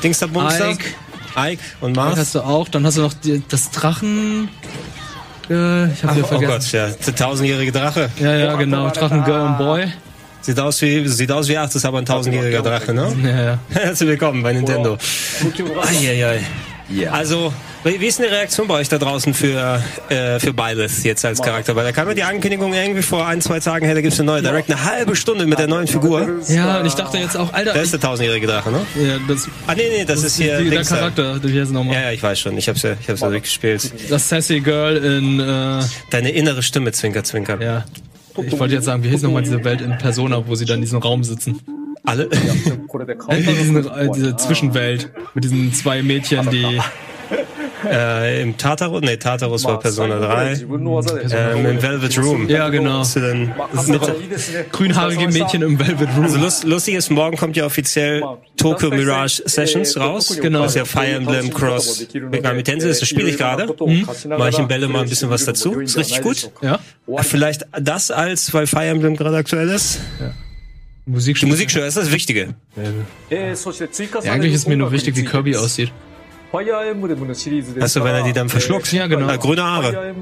[0.03, 0.71] Dingsterbumster.
[0.71, 0.85] Ike.
[1.37, 2.13] Ike und Mars.
[2.13, 2.69] Ike hast du auch.
[2.69, 4.49] Dann hast du noch die, das Drachen.
[5.51, 6.51] Äh, ich hab Ach, hier vergessen.
[6.51, 6.89] Oh Gott, ja.
[6.89, 8.11] Der tausendjährige Drache.
[8.19, 8.89] Ja, ja, genau.
[8.91, 9.93] Drachen Girl und Boy.
[10.41, 13.17] Sieht aus wie, sieht aus wie acht, ist aber ein tausendjähriger Drache, ne?
[13.23, 13.59] Ja, ja.
[13.71, 14.99] Herzlich willkommen bei Nintendo.
[15.83, 17.09] Ai, ai.
[17.11, 17.53] Also,
[17.85, 21.43] wie wie ist eine Reaktion bei euch da draußen für, äh, für Byleth jetzt als
[21.43, 21.77] Charakter?
[21.77, 24.27] Weil da kam ja die Ankündigung irgendwie vor ein, zwei Tagen, hey, da gibt's eine
[24.27, 26.41] neue Direct, eine halbe Stunde mit der neuen Figur.
[26.49, 27.75] Ja, und ich dachte jetzt auch, Alter.
[27.75, 28.87] Das ist der tausendjährige Drache, ne?
[28.95, 30.59] Ja, das, ah, nee, nee, das, das ist hier.
[30.61, 31.95] Die, der Charakter, der hier nochmal.
[31.95, 33.93] Ja, ja, ich weiß schon, ich hab's ja, ich hab's ja durchgespielt.
[34.09, 37.61] Das Sassy Girl in, äh Deine innere Stimme, Zwinker, Zwinker.
[37.61, 37.85] Ja.
[38.47, 40.83] Ich wollte jetzt sagen, wie hieß nochmal diese Welt in Persona, wo sie dann in
[40.83, 41.61] diesem Raum sitzen?
[42.05, 42.31] Alle?
[42.33, 46.81] Ja, diese, äh, diese Zwischenwelt mit diesen zwei Mädchen, die
[47.91, 50.53] äh, Im Tartarus, nee, Tartarus war Persona 3.
[50.53, 52.49] Ähm, Im Velvet Room.
[52.49, 53.01] Ja, genau.
[53.01, 53.53] Bist du denn,
[53.87, 56.25] mit, grünhaarige Mädchen im Velvet Room.
[56.25, 58.23] Also lust, lustig ist, morgen kommt ja offiziell
[58.57, 60.39] Tokyo Mirage Sessions raus.
[60.41, 60.63] Genau.
[60.63, 63.67] Das ist ja Fire Emblem Cross Megami Das spiele ich gerade.
[63.67, 64.07] Mhm.
[64.29, 65.81] Mache ich im Bälle mal ein bisschen was dazu.
[65.81, 66.51] Ist richtig gut.
[66.63, 66.81] Ja.
[67.07, 70.01] Äh, vielleicht das als, weil Fire Emblem gerade aktuell ist.
[70.21, 70.33] Ja.
[71.07, 71.49] Musikschule.
[71.49, 72.55] Die Musikschule ist das Wichtige.
[73.31, 74.33] Ja.
[74.33, 75.93] eigentlich ist mir nur wichtig, wie Kirby aussieht.
[76.55, 78.93] Weißt du, wenn er die dann verschluckt?
[78.93, 79.27] Ja, genau.
[79.27, 80.15] Na, grüne Haare.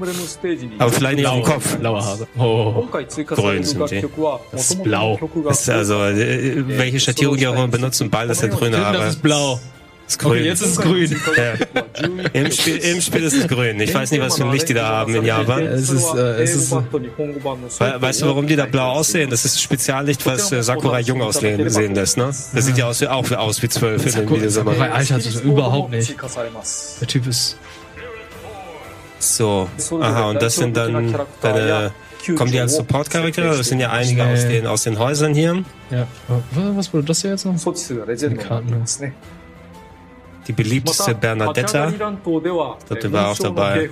[0.79, 1.77] Aber vielleicht nicht auf dem Kopf.
[1.77, 2.27] Blaue Haare.
[2.37, 2.87] Oh.
[3.27, 4.03] Grün sind die.
[4.51, 5.19] Das ist blau.
[5.45, 8.97] Das ist also, äh, welche Schattierung die auch immer benutzen, ist sind grüne Haare.
[8.97, 9.59] Das ist blau.
[10.07, 10.31] Ist grün.
[10.31, 11.15] Okay, jetzt ist es grün.
[11.37, 11.53] Ja.
[12.33, 13.79] Im, Spiel, Im Spiel ist es grün.
[13.79, 15.63] Ich weiß nicht, was für ein Licht die da haben in Japan.
[15.63, 19.29] Es ist, äh, es ist- We- Weißt du, warum die da blau aussehen?
[19.29, 22.25] Das ist ein Speziallicht, was äh, Sakurai jung aussehen sehen lässt, ne?
[22.53, 24.71] Das sieht ja aus, auch aus wie zwölf in den Videos immer.
[24.71, 26.15] Sakurai altert das überhaupt nicht.
[27.01, 27.57] Der Typ ist.
[29.19, 29.69] So,
[30.01, 31.93] aha, und das sind dann deine,
[32.35, 33.55] kommen die als Support-Charaktere?
[33.57, 35.63] Das sind ja einige aus den, aus den Häusern hier.
[35.91, 36.07] Ja.
[36.75, 37.55] Was, wurde das hier jetzt noch?
[37.55, 37.73] 措
[40.47, 41.91] die beliebteste Bernadetta,
[42.89, 43.89] Das war auch dabei.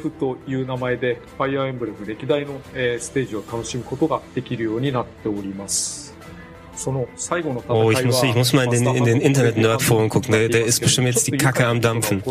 [7.68, 10.32] Oh, ich muss, ich muss mal in den, in den Internet-Nerd-Foren gucken.
[10.32, 12.24] Der, der, ist bestimmt jetzt die Kacke am Dampfen.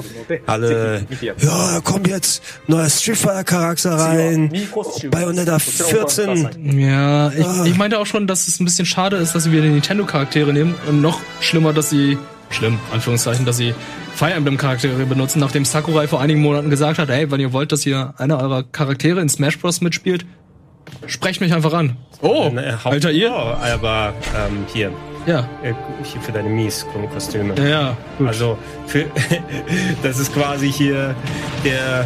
[0.46, 4.52] Alle, ja, kommt jetzt neuer Street Fighter-Charakter rein.
[5.10, 6.78] Bayonetta 14.
[6.78, 7.64] Ja, ich, ah.
[7.64, 10.74] ich meinte auch schon, dass es ein bisschen schade ist, dass sie wieder Nintendo-Charaktere nehmen.
[10.88, 12.18] Und noch schlimmer, dass sie
[12.50, 13.74] schlimm, Anführungszeichen, dass sie
[14.14, 17.82] Fire Emblem-Charaktere benutzen, nachdem Sakurai vor einigen Monaten gesagt hat, ey, wenn ihr wollt, dass
[17.82, 19.80] hier einer eurer Charaktere in Smash Bros.
[19.80, 20.26] mitspielt,
[21.06, 21.96] sprecht mich einfach an.
[22.20, 23.32] Oh, Äh, Haupt- alter ihr?
[23.32, 24.92] Aber ähm, hier,
[25.26, 27.54] Ja, äh, hier für deine Mies-Kostüme.
[27.56, 28.28] ja, ja, gut.
[28.28, 29.06] Also, für,
[30.02, 31.14] das ist quasi hier
[31.64, 32.04] der,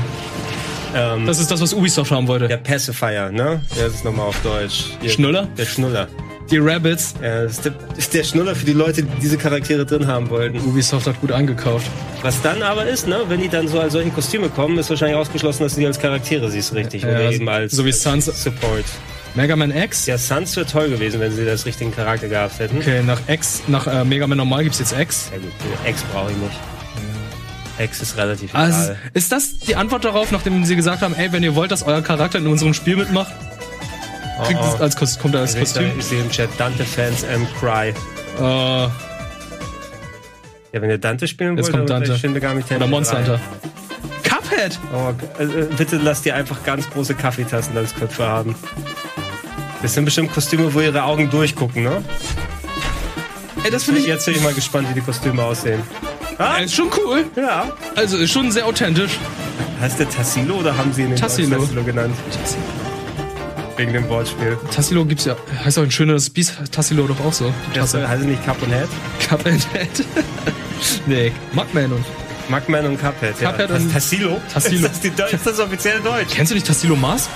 [0.94, 2.46] ähm, das ist das, was Ubisoft haben wollte.
[2.46, 3.60] der Pacifier, ne?
[3.76, 4.84] Ja, das ist nochmal auf Deutsch.
[5.00, 5.48] Hier, Schnuller?
[5.58, 6.06] Der Schnuller.
[6.54, 7.14] Die Rabbits.
[7.20, 10.30] Ja, das ist der, ist der Schnuller für die Leute, die diese Charaktere drin haben
[10.30, 10.60] wollten.
[10.60, 11.90] Ubisoft hat gut eingekauft.
[12.22, 15.16] Was dann aber ist, ne, wenn die dann so als solche Kostüme kommen, ist wahrscheinlich
[15.16, 17.02] ausgeschlossen, dass du die als Charaktere siehst, richtig?
[17.02, 18.84] Ja, Oder so- eben als so wie Sans- Support.
[19.34, 20.06] Mega Man X?
[20.06, 22.78] Ja, Sans wäre toll gewesen, wenn sie das richtigen Charakter gehabt hätten.
[22.78, 25.30] Okay, nach X, nach äh, Mega Man Normal gibt's jetzt X.
[25.32, 25.50] Ja gut,
[25.90, 26.56] X brauche ich nicht.
[27.80, 28.96] X ist relativ Also, egal.
[29.14, 32.02] ist das die Antwort darauf, nachdem sie gesagt haben, ey, wenn ihr wollt, dass euer
[32.02, 33.32] Charakter in unserem Spiel mitmacht,
[34.44, 35.82] kriegt Oh, es als, Kos- kommt er als Ich Kostüm?
[35.84, 37.94] sehe- Ich sehe im Chat Dante-Fans and Cry.
[38.38, 38.88] Äh,
[40.72, 42.14] Ja, wenn ihr Dante spielen Jetzt wollt, kommt dann Dante.
[42.14, 43.40] ich finde gar nicht oder Monster Hunter.
[44.24, 44.78] Cuphead!
[44.92, 48.56] Oh, äh, bitte lasst ihr einfach ganz große Kaffeetassen als Köpfe haben.
[49.82, 52.02] Das sind bestimmt Kostüme, wo ihre Augen durchgucken, ne?
[53.62, 55.80] Ey, das finde ich Jetzt bin ich mal gespannt, wie die Kostüme aussehen.
[56.38, 57.24] Ah, Äh, ist schon cool.
[57.36, 57.70] ja.
[57.94, 59.12] Also ist schon sehr authentisch.
[59.80, 61.50] Heißt der Tassilo oder haben sie ihn in Tassilo.
[61.50, 62.14] Deutsch Tassilo genannt?
[63.76, 64.56] Wegen dem Wortspiel.
[64.72, 67.52] Tassilo gibt's ja, heißt auch ein schönes Biest Tassilo doch auch so.
[67.74, 68.08] Die Das Tasse.
[68.08, 68.88] heißt es nicht Cup und Head?
[69.28, 69.66] Cuphead.
[71.06, 72.04] nee, Mugman und.
[72.48, 73.40] Mugman und Cuphead.
[73.40, 73.50] Ja.
[73.50, 74.40] Cuphead und- Tassilo?
[74.52, 74.86] Tassilo.
[74.86, 76.28] Ist das, die, ist das offiziell Deutsch?
[76.34, 77.28] Kennst du nicht Tassilo Mars?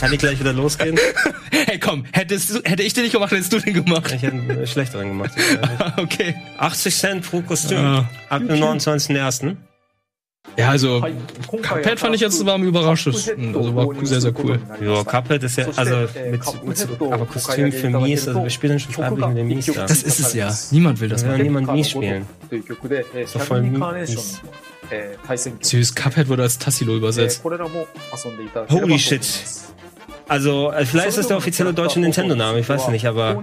[0.00, 0.98] Kann ich gleich wieder losgehen?
[1.68, 4.12] Hey komm, hättest du, hätte ich den nicht gemacht, hättest du den gemacht.
[4.14, 5.30] Ich hätte einen schlechteren gemacht.
[5.96, 6.34] okay.
[6.58, 7.78] 80 Cent pro Kostüm.
[7.78, 8.08] Ja.
[8.28, 9.56] Ab dem 29.01.
[10.56, 11.02] Ja, also
[11.50, 13.54] Cuphead fand ich jetzt war am überraschendsten.
[13.54, 14.58] Also war sehr, sehr cool.
[14.80, 18.92] Ja, Cuphead ist ja, also mit, mit aber Kostüm für Mies, also wir spielen schon
[18.92, 19.86] freiwillig mit dem Mies da.
[19.86, 20.54] Das ist es ja.
[20.70, 21.38] Niemand will das ja, mal.
[21.38, 22.26] niemand Mies spielen.
[22.50, 24.40] Das war voll Mies.
[25.60, 27.42] Süß, Cuphead wurde als Tassilo übersetzt.
[28.70, 29.26] Holy shit.
[30.28, 33.40] Also, äh, vielleicht ist das der offizielle deutsche Nintendo-Name, ich weiß nicht, aber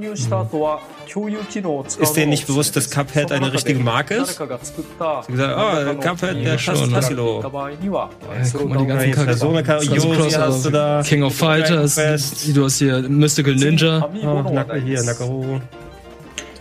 [1.99, 4.37] ist denen nicht bewusst, dass Cuphead eine richtige Marke ist?
[4.37, 7.37] Sie gesagt, oh, Cuphead, der schon, Tassilo.
[7.37, 7.41] Ne?
[7.41, 11.01] Guck mal, die ganzen ja, Persona, hast du also da.
[11.03, 14.09] King of Fighters, du hast hier Mystical Ninja.
[14.23, 15.61] Oh, hier, Nakaroro.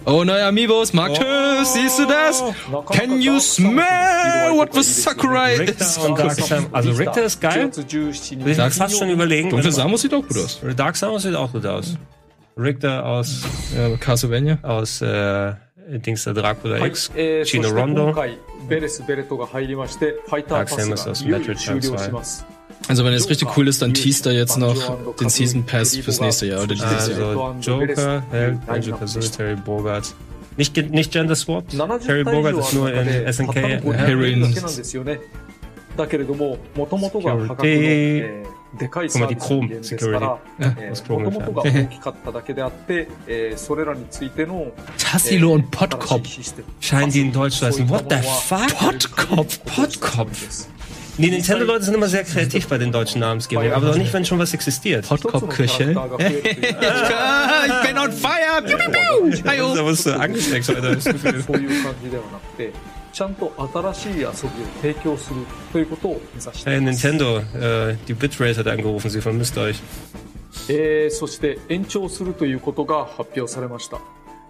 [0.04, 1.64] Oh nein, Amiibos, Mark, oh.
[1.64, 2.42] siehst du das?
[2.90, 5.98] Can you smell what the Sakurai is?
[6.72, 7.70] Also Richter ist geil.
[7.77, 9.50] Ich kann fast schon überlegen.
[9.50, 10.60] Dunkle also Samus sieht auch gut aus.
[10.77, 11.96] Dark Samus sieht auch gut aus.
[12.56, 13.42] Richter aus
[13.77, 14.58] ja, Castlevania.
[14.62, 15.54] Aus äh,
[15.88, 17.10] Dings der Dracula X,
[17.44, 18.12] Chino Rondo.
[20.48, 22.44] Dark Samus aus Metroid Prime 2.
[22.87, 24.75] Also wenn es richtig cool ist, dann teast er jetzt noch
[25.15, 27.37] den Season Pass fürs nächste Jahr oder dieses Jahr.
[27.37, 30.13] Also Joker, Held, Banjo Kazooie, Terry Bogard.
[30.56, 31.71] Nicht, ge- nicht Gender Swapped.
[31.71, 33.85] Terry 70体 Bogard 以 ist 上 nur ある中 in でたった SNK.
[33.85, 35.19] の500 Heroin だけなんですよね。
[35.98, 46.25] だけれども、もともとが破格の、 Security えー でかいサービスのゲームですから、えー、もともとが大きかっただけであって、えー、それらについての、 Tassilo und 新 Pottkop.
[46.25, 47.89] しいシステム Scheinen die in Deutsch zu heißen.
[47.89, 48.67] What the fuck?
[48.75, 49.60] Pottkopf.
[49.65, 50.67] Pottkopf.
[51.17, 54.37] Die Nintendo-Leute sind immer sehr kreativ bei den deutschen Namensgebungen, aber doch nicht, wenn schon
[54.37, 55.04] was existiert.
[55.06, 55.93] 一つのキャラクタ Pottkopf-Küche.
[55.93, 58.62] ーが増えるという Ah, ich bin on fire!
[58.63, 59.50] Piu, piu, piu.
[59.50, 59.75] Hi, oh.
[59.75, 60.95] Da wirst du angesteckt, Alter.
[60.95, 61.41] Das Gefühl.
[61.43, 62.71] そういう感じではなくて、
[63.12, 64.29] ちゃんと新しい遊びを
[64.81, 65.39] 提供する
[65.73, 67.08] ということを目指して Hey, います。
[67.08, 69.81] Nintendo, äh, die Bitrate hat angerufen, sie vermisst euch.
[70.69, 73.98] えーそして延長するということが発表されました。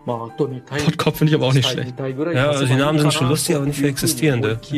[0.06, 1.94] まあ、あと2体 Pottkopf finde ich aber auch nicht 2 schlecht.
[1.96, 4.58] 体ぐらい Ja, 発売 also die Namen sind かな schon lustig, aber nicht für というふうに思い existierende.
[4.62, 4.78] き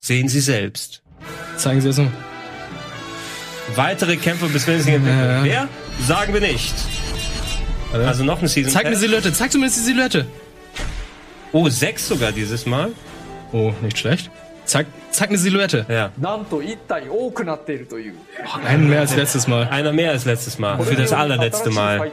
[0.00, 1.02] Sehen sie selbst.
[1.56, 2.10] Zeigen Sie es mal.
[3.76, 5.44] Weitere Kämpfe bis Winsinger Ja.
[5.44, 5.68] Wer?
[6.06, 6.74] Sagen wir nicht.
[7.92, 9.00] Also noch eine Season Zeig eine Pass.
[9.00, 9.32] Silhouette.
[9.32, 10.26] Zeig zumindest die Silhouette.
[11.52, 12.92] Oh, sechs sogar dieses Mal.
[13.52, 14.30] Oh, nicht schlecht.
[14.69, 15.85] Zeig, zeig eine Silhouette.
[15.87, 16.11] Ja.
[16.19, 18.15] なんと1体多くなっているという。
[18.65, 19.67] Einen mehr als letztes Mal.
[19.69, 20.79] Einer mehr als letztes Mal.
[20.83, 22.11] Für das allerletzte Mal.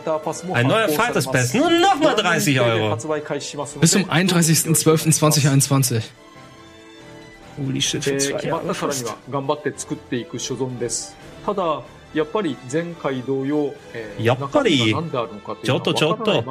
[0.52, 1.54] Ein neuer Fighters Pass.
[1.54, 2.94] Nur nochmal 30 Euro.
[3.80, 6.02] Bis zum 31.12.2021.
[7.58, 9.06] Holy shit, え für ー zwei 決まっ Jahre たからに fast.
[9.08, 11.14] は頑張って作っていく所存です。
[11.44, 11.82] ただ、
[12.14, 16.42] やっぱり前回同様、えーやっぱり中身が何であるのかというのはちょっとちょっと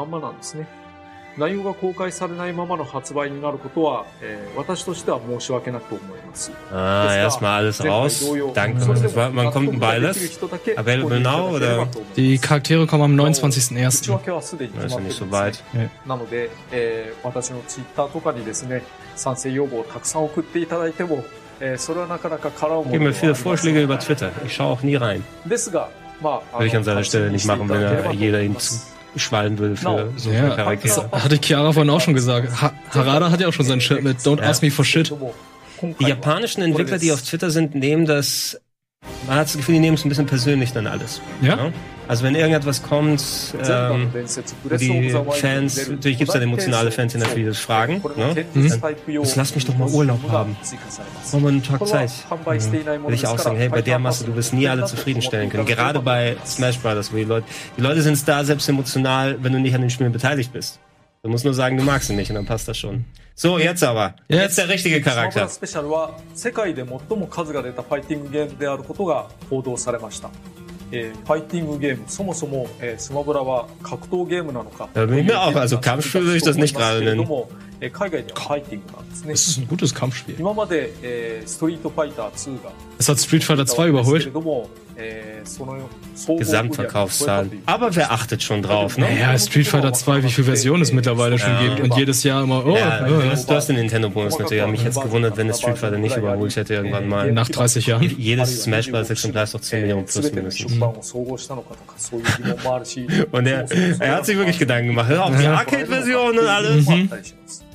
[1.38, 6.52] 内容が公開されないままの発売になることは、えー私としては申し訳なく思います。
[6.72, 8.28] Ah, erstmal alles 前回 raus.
[8.28, 8.82] 同様 Danke.
[8.82, 10.32] それでも Was war- Wann kommt 納 ein 得ができる Beiles?
[10.34, 14.12] 人だけ Available now, 購入いただければと思います Die Charaktere kommen am 内 29.01.
[14.12, 15.78] 訳はすでに決 Das ま ist って ja る nicht ん so です weit.
[15.80, 18.84] ねなので、えー私のツイッターとかにですね、
[19.16, 21.24] 賛成要望をたくさん送っていただいても、
[21.62, 24.32] えーそれはなかなか殻を持 Gib って mir は viele ありません Vorschläge über Twitter.
[24.46, 25.22] Ich schaue auch nie rein.
[25.48, 25.88] ですが、
[26.22, 28.18] まあ、あ Würde ich an seiner 楽しみ Stelle に nicht してい machen, た wenn だければ er と
[28.20, 28.60] jeder 思い ihn ま
[29.17, 29.25] す。
[29.25, 31.09] zuschwallen will für so Ja, viele Charaktere.
[31.11, 32.61] das hatte Chiara vorhin auch schon gesagt.
[32.61, 35.13] Ha Harada hat ja auch schon sein Shirt mit Don't ask me for shit.
[36.01, 38.61] Die japanischen Entwickler, die auf Twitter sind, nehmen das.
[39.27, 41.21] Man hat das Gefühl, die nehmen es ein bisschen persönlich dann alles.
[41.41, 41.57] Ja?
[41.57, 41.73] Ne?
[42.09, 43.23] Also wenn irgendetwas kommt,
[43.69, 44.13] ähm,
[44.79, 48.01] die Fans, natürlich gibt es dann emotionale Fans, die natürlich das fragen.
[48.17, 48.47] Ne?
[49.07, 50.57] Jetzt lass mich doch mal Urlaub haben.
[51.33, 52.11] Mach mal einen Tag Zeit.
[52.45, 55.67] Will ich auch sagen, hey, bei der Masse, du wirst nie alle zufriedenstellen können.
[55.67, 57.47] Gerade bei Smash Brothers, wo die Leute,
[57.77, 60.79] die Leute sind da selbst emotional, wenn du nicht an den Spielen beteiligt bist.
[61.26, 63.06] Du musst nur sagen, du magst ihn nicht und dann passt das schon.
[63.36, 64.16] So, jetzt aber.
[64.28, 65.48] Jetzt der richtige スマブラ Charakter.
[65.50, 70.30] スペシャルは世界で最も数が出たファイティングゲームであることが報道されました。
[70.92, 74.90] えーファイティングゲーム、そもそも、えースマブラは格闘ゲームなのか。
[74.94, 77.28] Da bin ich mir auch, also Kampfspiel würde ich das nicht gerade けれど nennen.
[77.28, 77.50] も、
[77.80, 80.36] えー海外ではファイティングなんですね Das。ist ein gutes Kampfspiel.
[80.40, 84.68] 今まで、えーストリートファイター2が Es hat Street Fighter 2ですけ überholt.
[84.96, 85.78] れども、えーその
[86.16, 87.64] 総合売上 Gesamtverkaufszahlen.
[87.66, 89.20] Aber wer achtet schon drauf, ne?
[89.20, 91.76] Ja, Street Fighter 2, wie viele Versionen es mittlerweile schon Ja.
[91.76, 91.80] gibt.
[91.82, 94.62] Und jedes Jahr immer, oh, Ja, oh, du hast, du hast den Nintendo-Bonus natürlich.
[94.62, 97.32] Aber mich hätte gewundert, wenn es Street Fighter nicht überholt hätte irgendwann mal.
[97.32, 98.04] nach 30 Jahren.
[98.18, 99.10] Jedes Smash Bros.
[99.10, 100.70] Exemplar ist doch 10 Millionen plus 全ての mindestens.
[100.74, 103.08] 出版を総合したのかとか、そういう疑問もあるし。
[103.32, 103.66] Und er,
[104.00, 105.10] er hat sich wirklich Gedanken gemacht.
[105.10, 106.86] Hör auf, die Arcade-Version und alles.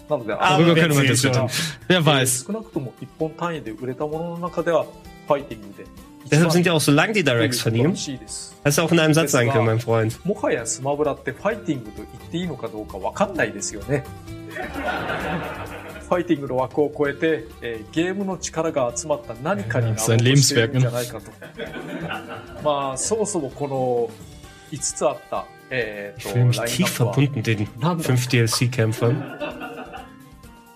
[0.08, 1.48] なので、 Aber Darüber wer können wir zählt diskutieren.
[1.48, 1.66] schon?
[1.88, 2.44] Wer weiß.
[2.46, 4.84] 少なくとも1本単位で売れたものの中では、
[5.26, 5.84] ファイティングで。
[6.30, 7.90] Deshalb sind ja auch so lang die Directs von ihm.
[7.90, 8.56] らしいです。
[8.64, 10.18] Hast du auch in einem Satz sagen können, mein Freund.
[10.24, 14.04] もはやスマブラってファイティングと言っていいのかどうかわかんないですよね。
[16.08, 21.30] ファイティングの枠を超えて、えーゲームの力が集まった何かになろうとしているんじゃないかと。
[22.64, 24.10] まあ、そもそもこの
[24.72, 29.16] 5つあった、えー Ich と fühle mich ライン tief ナップは verbunden den fünf DLC-Kämpfern.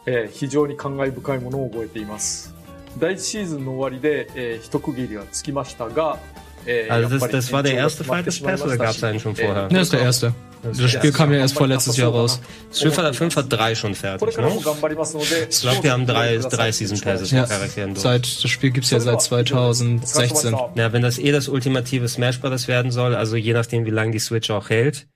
[0.06, 2.53] えー非常に感慨深いものを覚えています。
[2.99, 6.17] 第1シーズンの終わりで、えー、一区切りはつきましたが、
[6.65, 9.69] äh, also das, das war der erste Fight des Pass oder gab es einen schon vorher?
[9.69, 10.33] Ne, ist der erste.
[10.63, 12.41] Das Spiel kam ja erst vorletztes Jahr raus.
[12.73, 14.51] Street 5 hat drei schon fertig, ne?
[14.55, 17.45] Ich glaube, wir haben drei, drei Season Passes ja.
[17.45, 18.01] Charakteren durch.
[18.01, 20.55] Seit, das Spiel gibt's ja seit 2016.
[20.75, 22.67] Ja, wenn das eh das ultimative Smash Bros.
[22.67, 25.07] werden soll, also je nachdem, wie lange die Switch auch hält,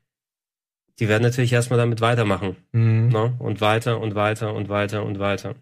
[0.99, 2.55] die werden natürlich erstmal damit weitermachen.
[2.71, 3.09] Mhm.
[3.09, 3.33] Ne?
[3.39, 5.55] Und weiter und weiter und weiter und weiter.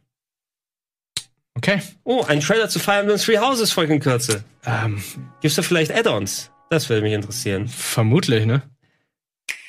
[1.58, 1.82] Okay.
[2.04, 4.44] Oh, ein Trailer zu Fire Emblem Three Houses folgt in Kürze.
[4.66, 5.04] Ähm,
[5.42, 6.52] Gibt's da vielleicht Add-ons?
[6.70, 7.68] Das würde mich interessieren.
[7.68, 8.62] vermutlich, ne?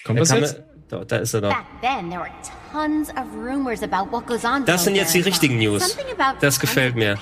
[0.05, 0.63] Kommt Er das jetzt?
[0.89, 1.51] Da, da ist er doch.
[1.51, 2.31] Back then, there were
[2.73, 4.65] tons of rumors about what goes on.
[4.65, 5.31] Das sind jetzt die there.
[5.31, 5.97] richtigen News.
[6.41, 7.19] Das gefällt mir.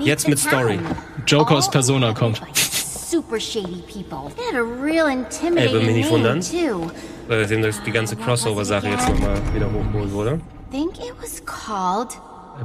[0.00, 0.78] Jetzt mit Story.
[1.26, 2.40] Joker aus Persona kommt.
[2.54, 4.30] Super shady people.
[4.36, 6.40] They had a real intimidating würde mich nicht wundern.
[7.28, 10.40] Weil die ganze Crossover-Sache jetzt nochmal wieder hochgeholt wurde.
[10.70, 12.18] Think it was called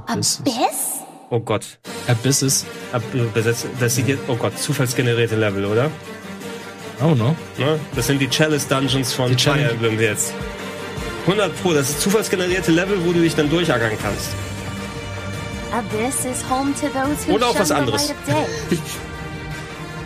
[0.05, 0.39] Abysses.
[0.41, 1.01] Abyss.
[1.29, 1.65] Oh Gott.
[2.07, 2.65] Abysses.
[2.91, 3.01] Ab,
[3.33, 5.89] das, das sieht jetzt, oh Gott, zufallsgenerierte Level, oder?
[7.01, 7.35] Oh no.
[7.57, 7.79] Ne?
[7.95, 10.33] Das sind die Chalice Dungeons von Die Fire Chalice- Emblem jetzt.
[11.25, 14.29] 100 Pro, das ist zufallsgenerierte Level, wo du dich dann durchackern kannst.
[15.73, 18.07] Abyss is home to those who Oder auch was shun the anderes.
[18.07, 18.25] light of
[18.69, 18.77] day.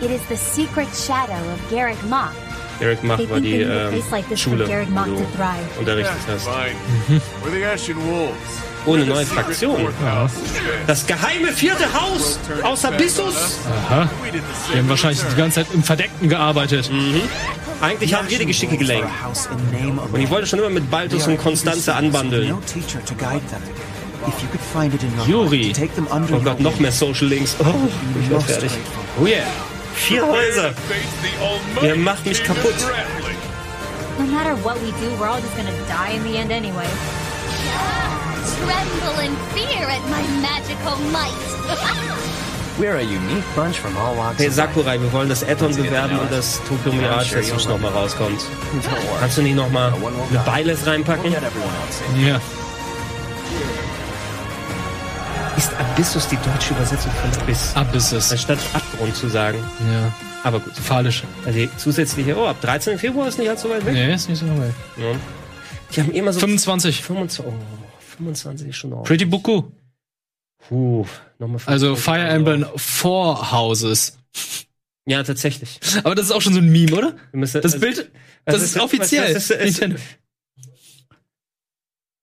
[0.06, 2.32] it is the secret shadow of Garrick Mach.
[2.80, 5.24] Eric Mach war die ähm, like this for Schule, Garrick Mach wo du
[5.78, 6.48] unterrichtet hast.
[6.48, 7.20] Fine.
[8.86, 9.88] Ohne neue Fraktion.
[10.86, 13.58] Das geheime vierte Haus aus Abyssus.
[13.88, 14.08] Aha.
[14.72, 16.90] Die haben wahrscheinlich die ganze Zeit im Verdeckten gearbeitet.
[17.80, 19.08] Eigentlich haben wir die Geschicke gelenkt.
[20.12, 22.54] Und ich wollte schon immer mit Baltus und Constanze anbandeln.
[26.10, 27.56] Under Oh Gott, noch mehr Social Links.
[27.58, 28.70] Oh, ich bin most fertig.
[29.20, 29.42] Oh yeah.
[29.94, 30.72] Vier Häuser.
[31.82, 32.74] Ihr macht mich kaputt.
[34.18, 36.86] No matter what we do, we're all just gonna die in the end anyway.
[38.56, 42.18] Tremble in fear at my magical might.
[42.78, 44.48] We're a unique bunch from all walks Hey.
[44.48, 48.40] Sakurai, wir wollen das Add-on bewerben und das Tokyo Mirage das jetzt nochmal rauskommt.
[49.20, 51.32] Kannst du nicht nochmal eine Beiles reinpacken?
[51.32, 52.40] Ja.
[55.56, 57.72] Ist Abyssus die deutsche Übersetzung von Abyss?
[57.74, 58.32] Abysses.
[58.32, 59.58] Anstatt Abgrund zu sagen.
[59.92, 60.12] Ja.
[60.42, 60.74] Aber gut.
[60.74, 61.24] Phallisch.
[61.44, 62.98] Also zusätzliche, oh, ab 13.
[62.98, 63.92] Februar ist nicht allzu weit weg.
[63.92, 64.74] Nee, ist nicht so weit.
[64.96, 65.14] Ja.
[65.94, 67.02] Die haben immer so 25.
[67.02, 67.52] 25, oh,
[68.24, 69.04] 25 ist schon auch.
[69.04, 69.62] Pretty Buku.
[70.68, 71.06] Puh,
[71.38, 72.28] nochmal Also 25 Fire.
[72.28, 74.18] Emblem Four Houses.
[75.06, 75.80] Ja, tatsächlich.
[76.04, 77.16] Aber das ist auch schon so ein Meme, oder?
[77.32, 78.10] Müssen- Das also- Bild,
[78.44, 79.34] das was ist offiziell.
[79.34, 79.82] was ist- ist-.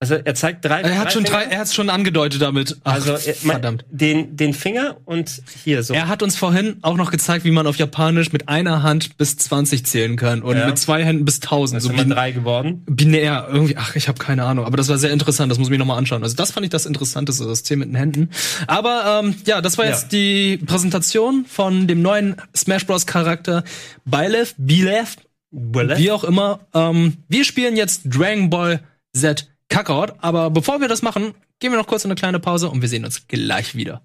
[0.01, 0.79] Also er zeigt drei.
[0.79, 1.51] Er hat schon drei, Finger.
[1.51, 2.77] er hat schon angedeutet damit.
[2.85, 3.83] Ach, Also er, mein- verdammt.
[3.91, 5.93] Den, den Finger und hier so.
[5.93, 9.35] Er hat uns vorhin auch noch gezeigt, wie man auf Japanisch mit einer Hand bis
[9.35, 10.67] 20 zählen kann und Ja.
[10.67, 11.77] mit zwei Händen bis 1000.
[11.79, 12.81] Das So bin, drei geworden.
[12.89, 13.75] binär irgendwie.
[13.75, 14.65] Ach, ich habe keine Ahnung.
[14.65, 15.51] Aber das war sehr interessant.
[15.51, 16.23] Das muss ich mir noch mal anschauen.
[16.23, 18.29] Also das fand ich das Interessanteste, das Zählen mit den Händen.
[18.67, 19.91] Aber ähm, ja, das war Ja.
[19.91, 23.05] jetzt die Präsentation von dem neuen Smash Bros.
[23.05, 23.65] Charakter
[24.05, 25.17] Byleth, Byleth,
[25.97, 26.61] wie auch immer.
[26.73, 28.79] Ähm, wir spielen jetzt Dragon Ball
[29.13, 30.15] Z Kakarot.
[30.19, 32.89] Aber bevor wir das machen, gehen wir noch kurz in eine kleine Pause und wir
[32.89, 34.01] sehen uns gleich wieder.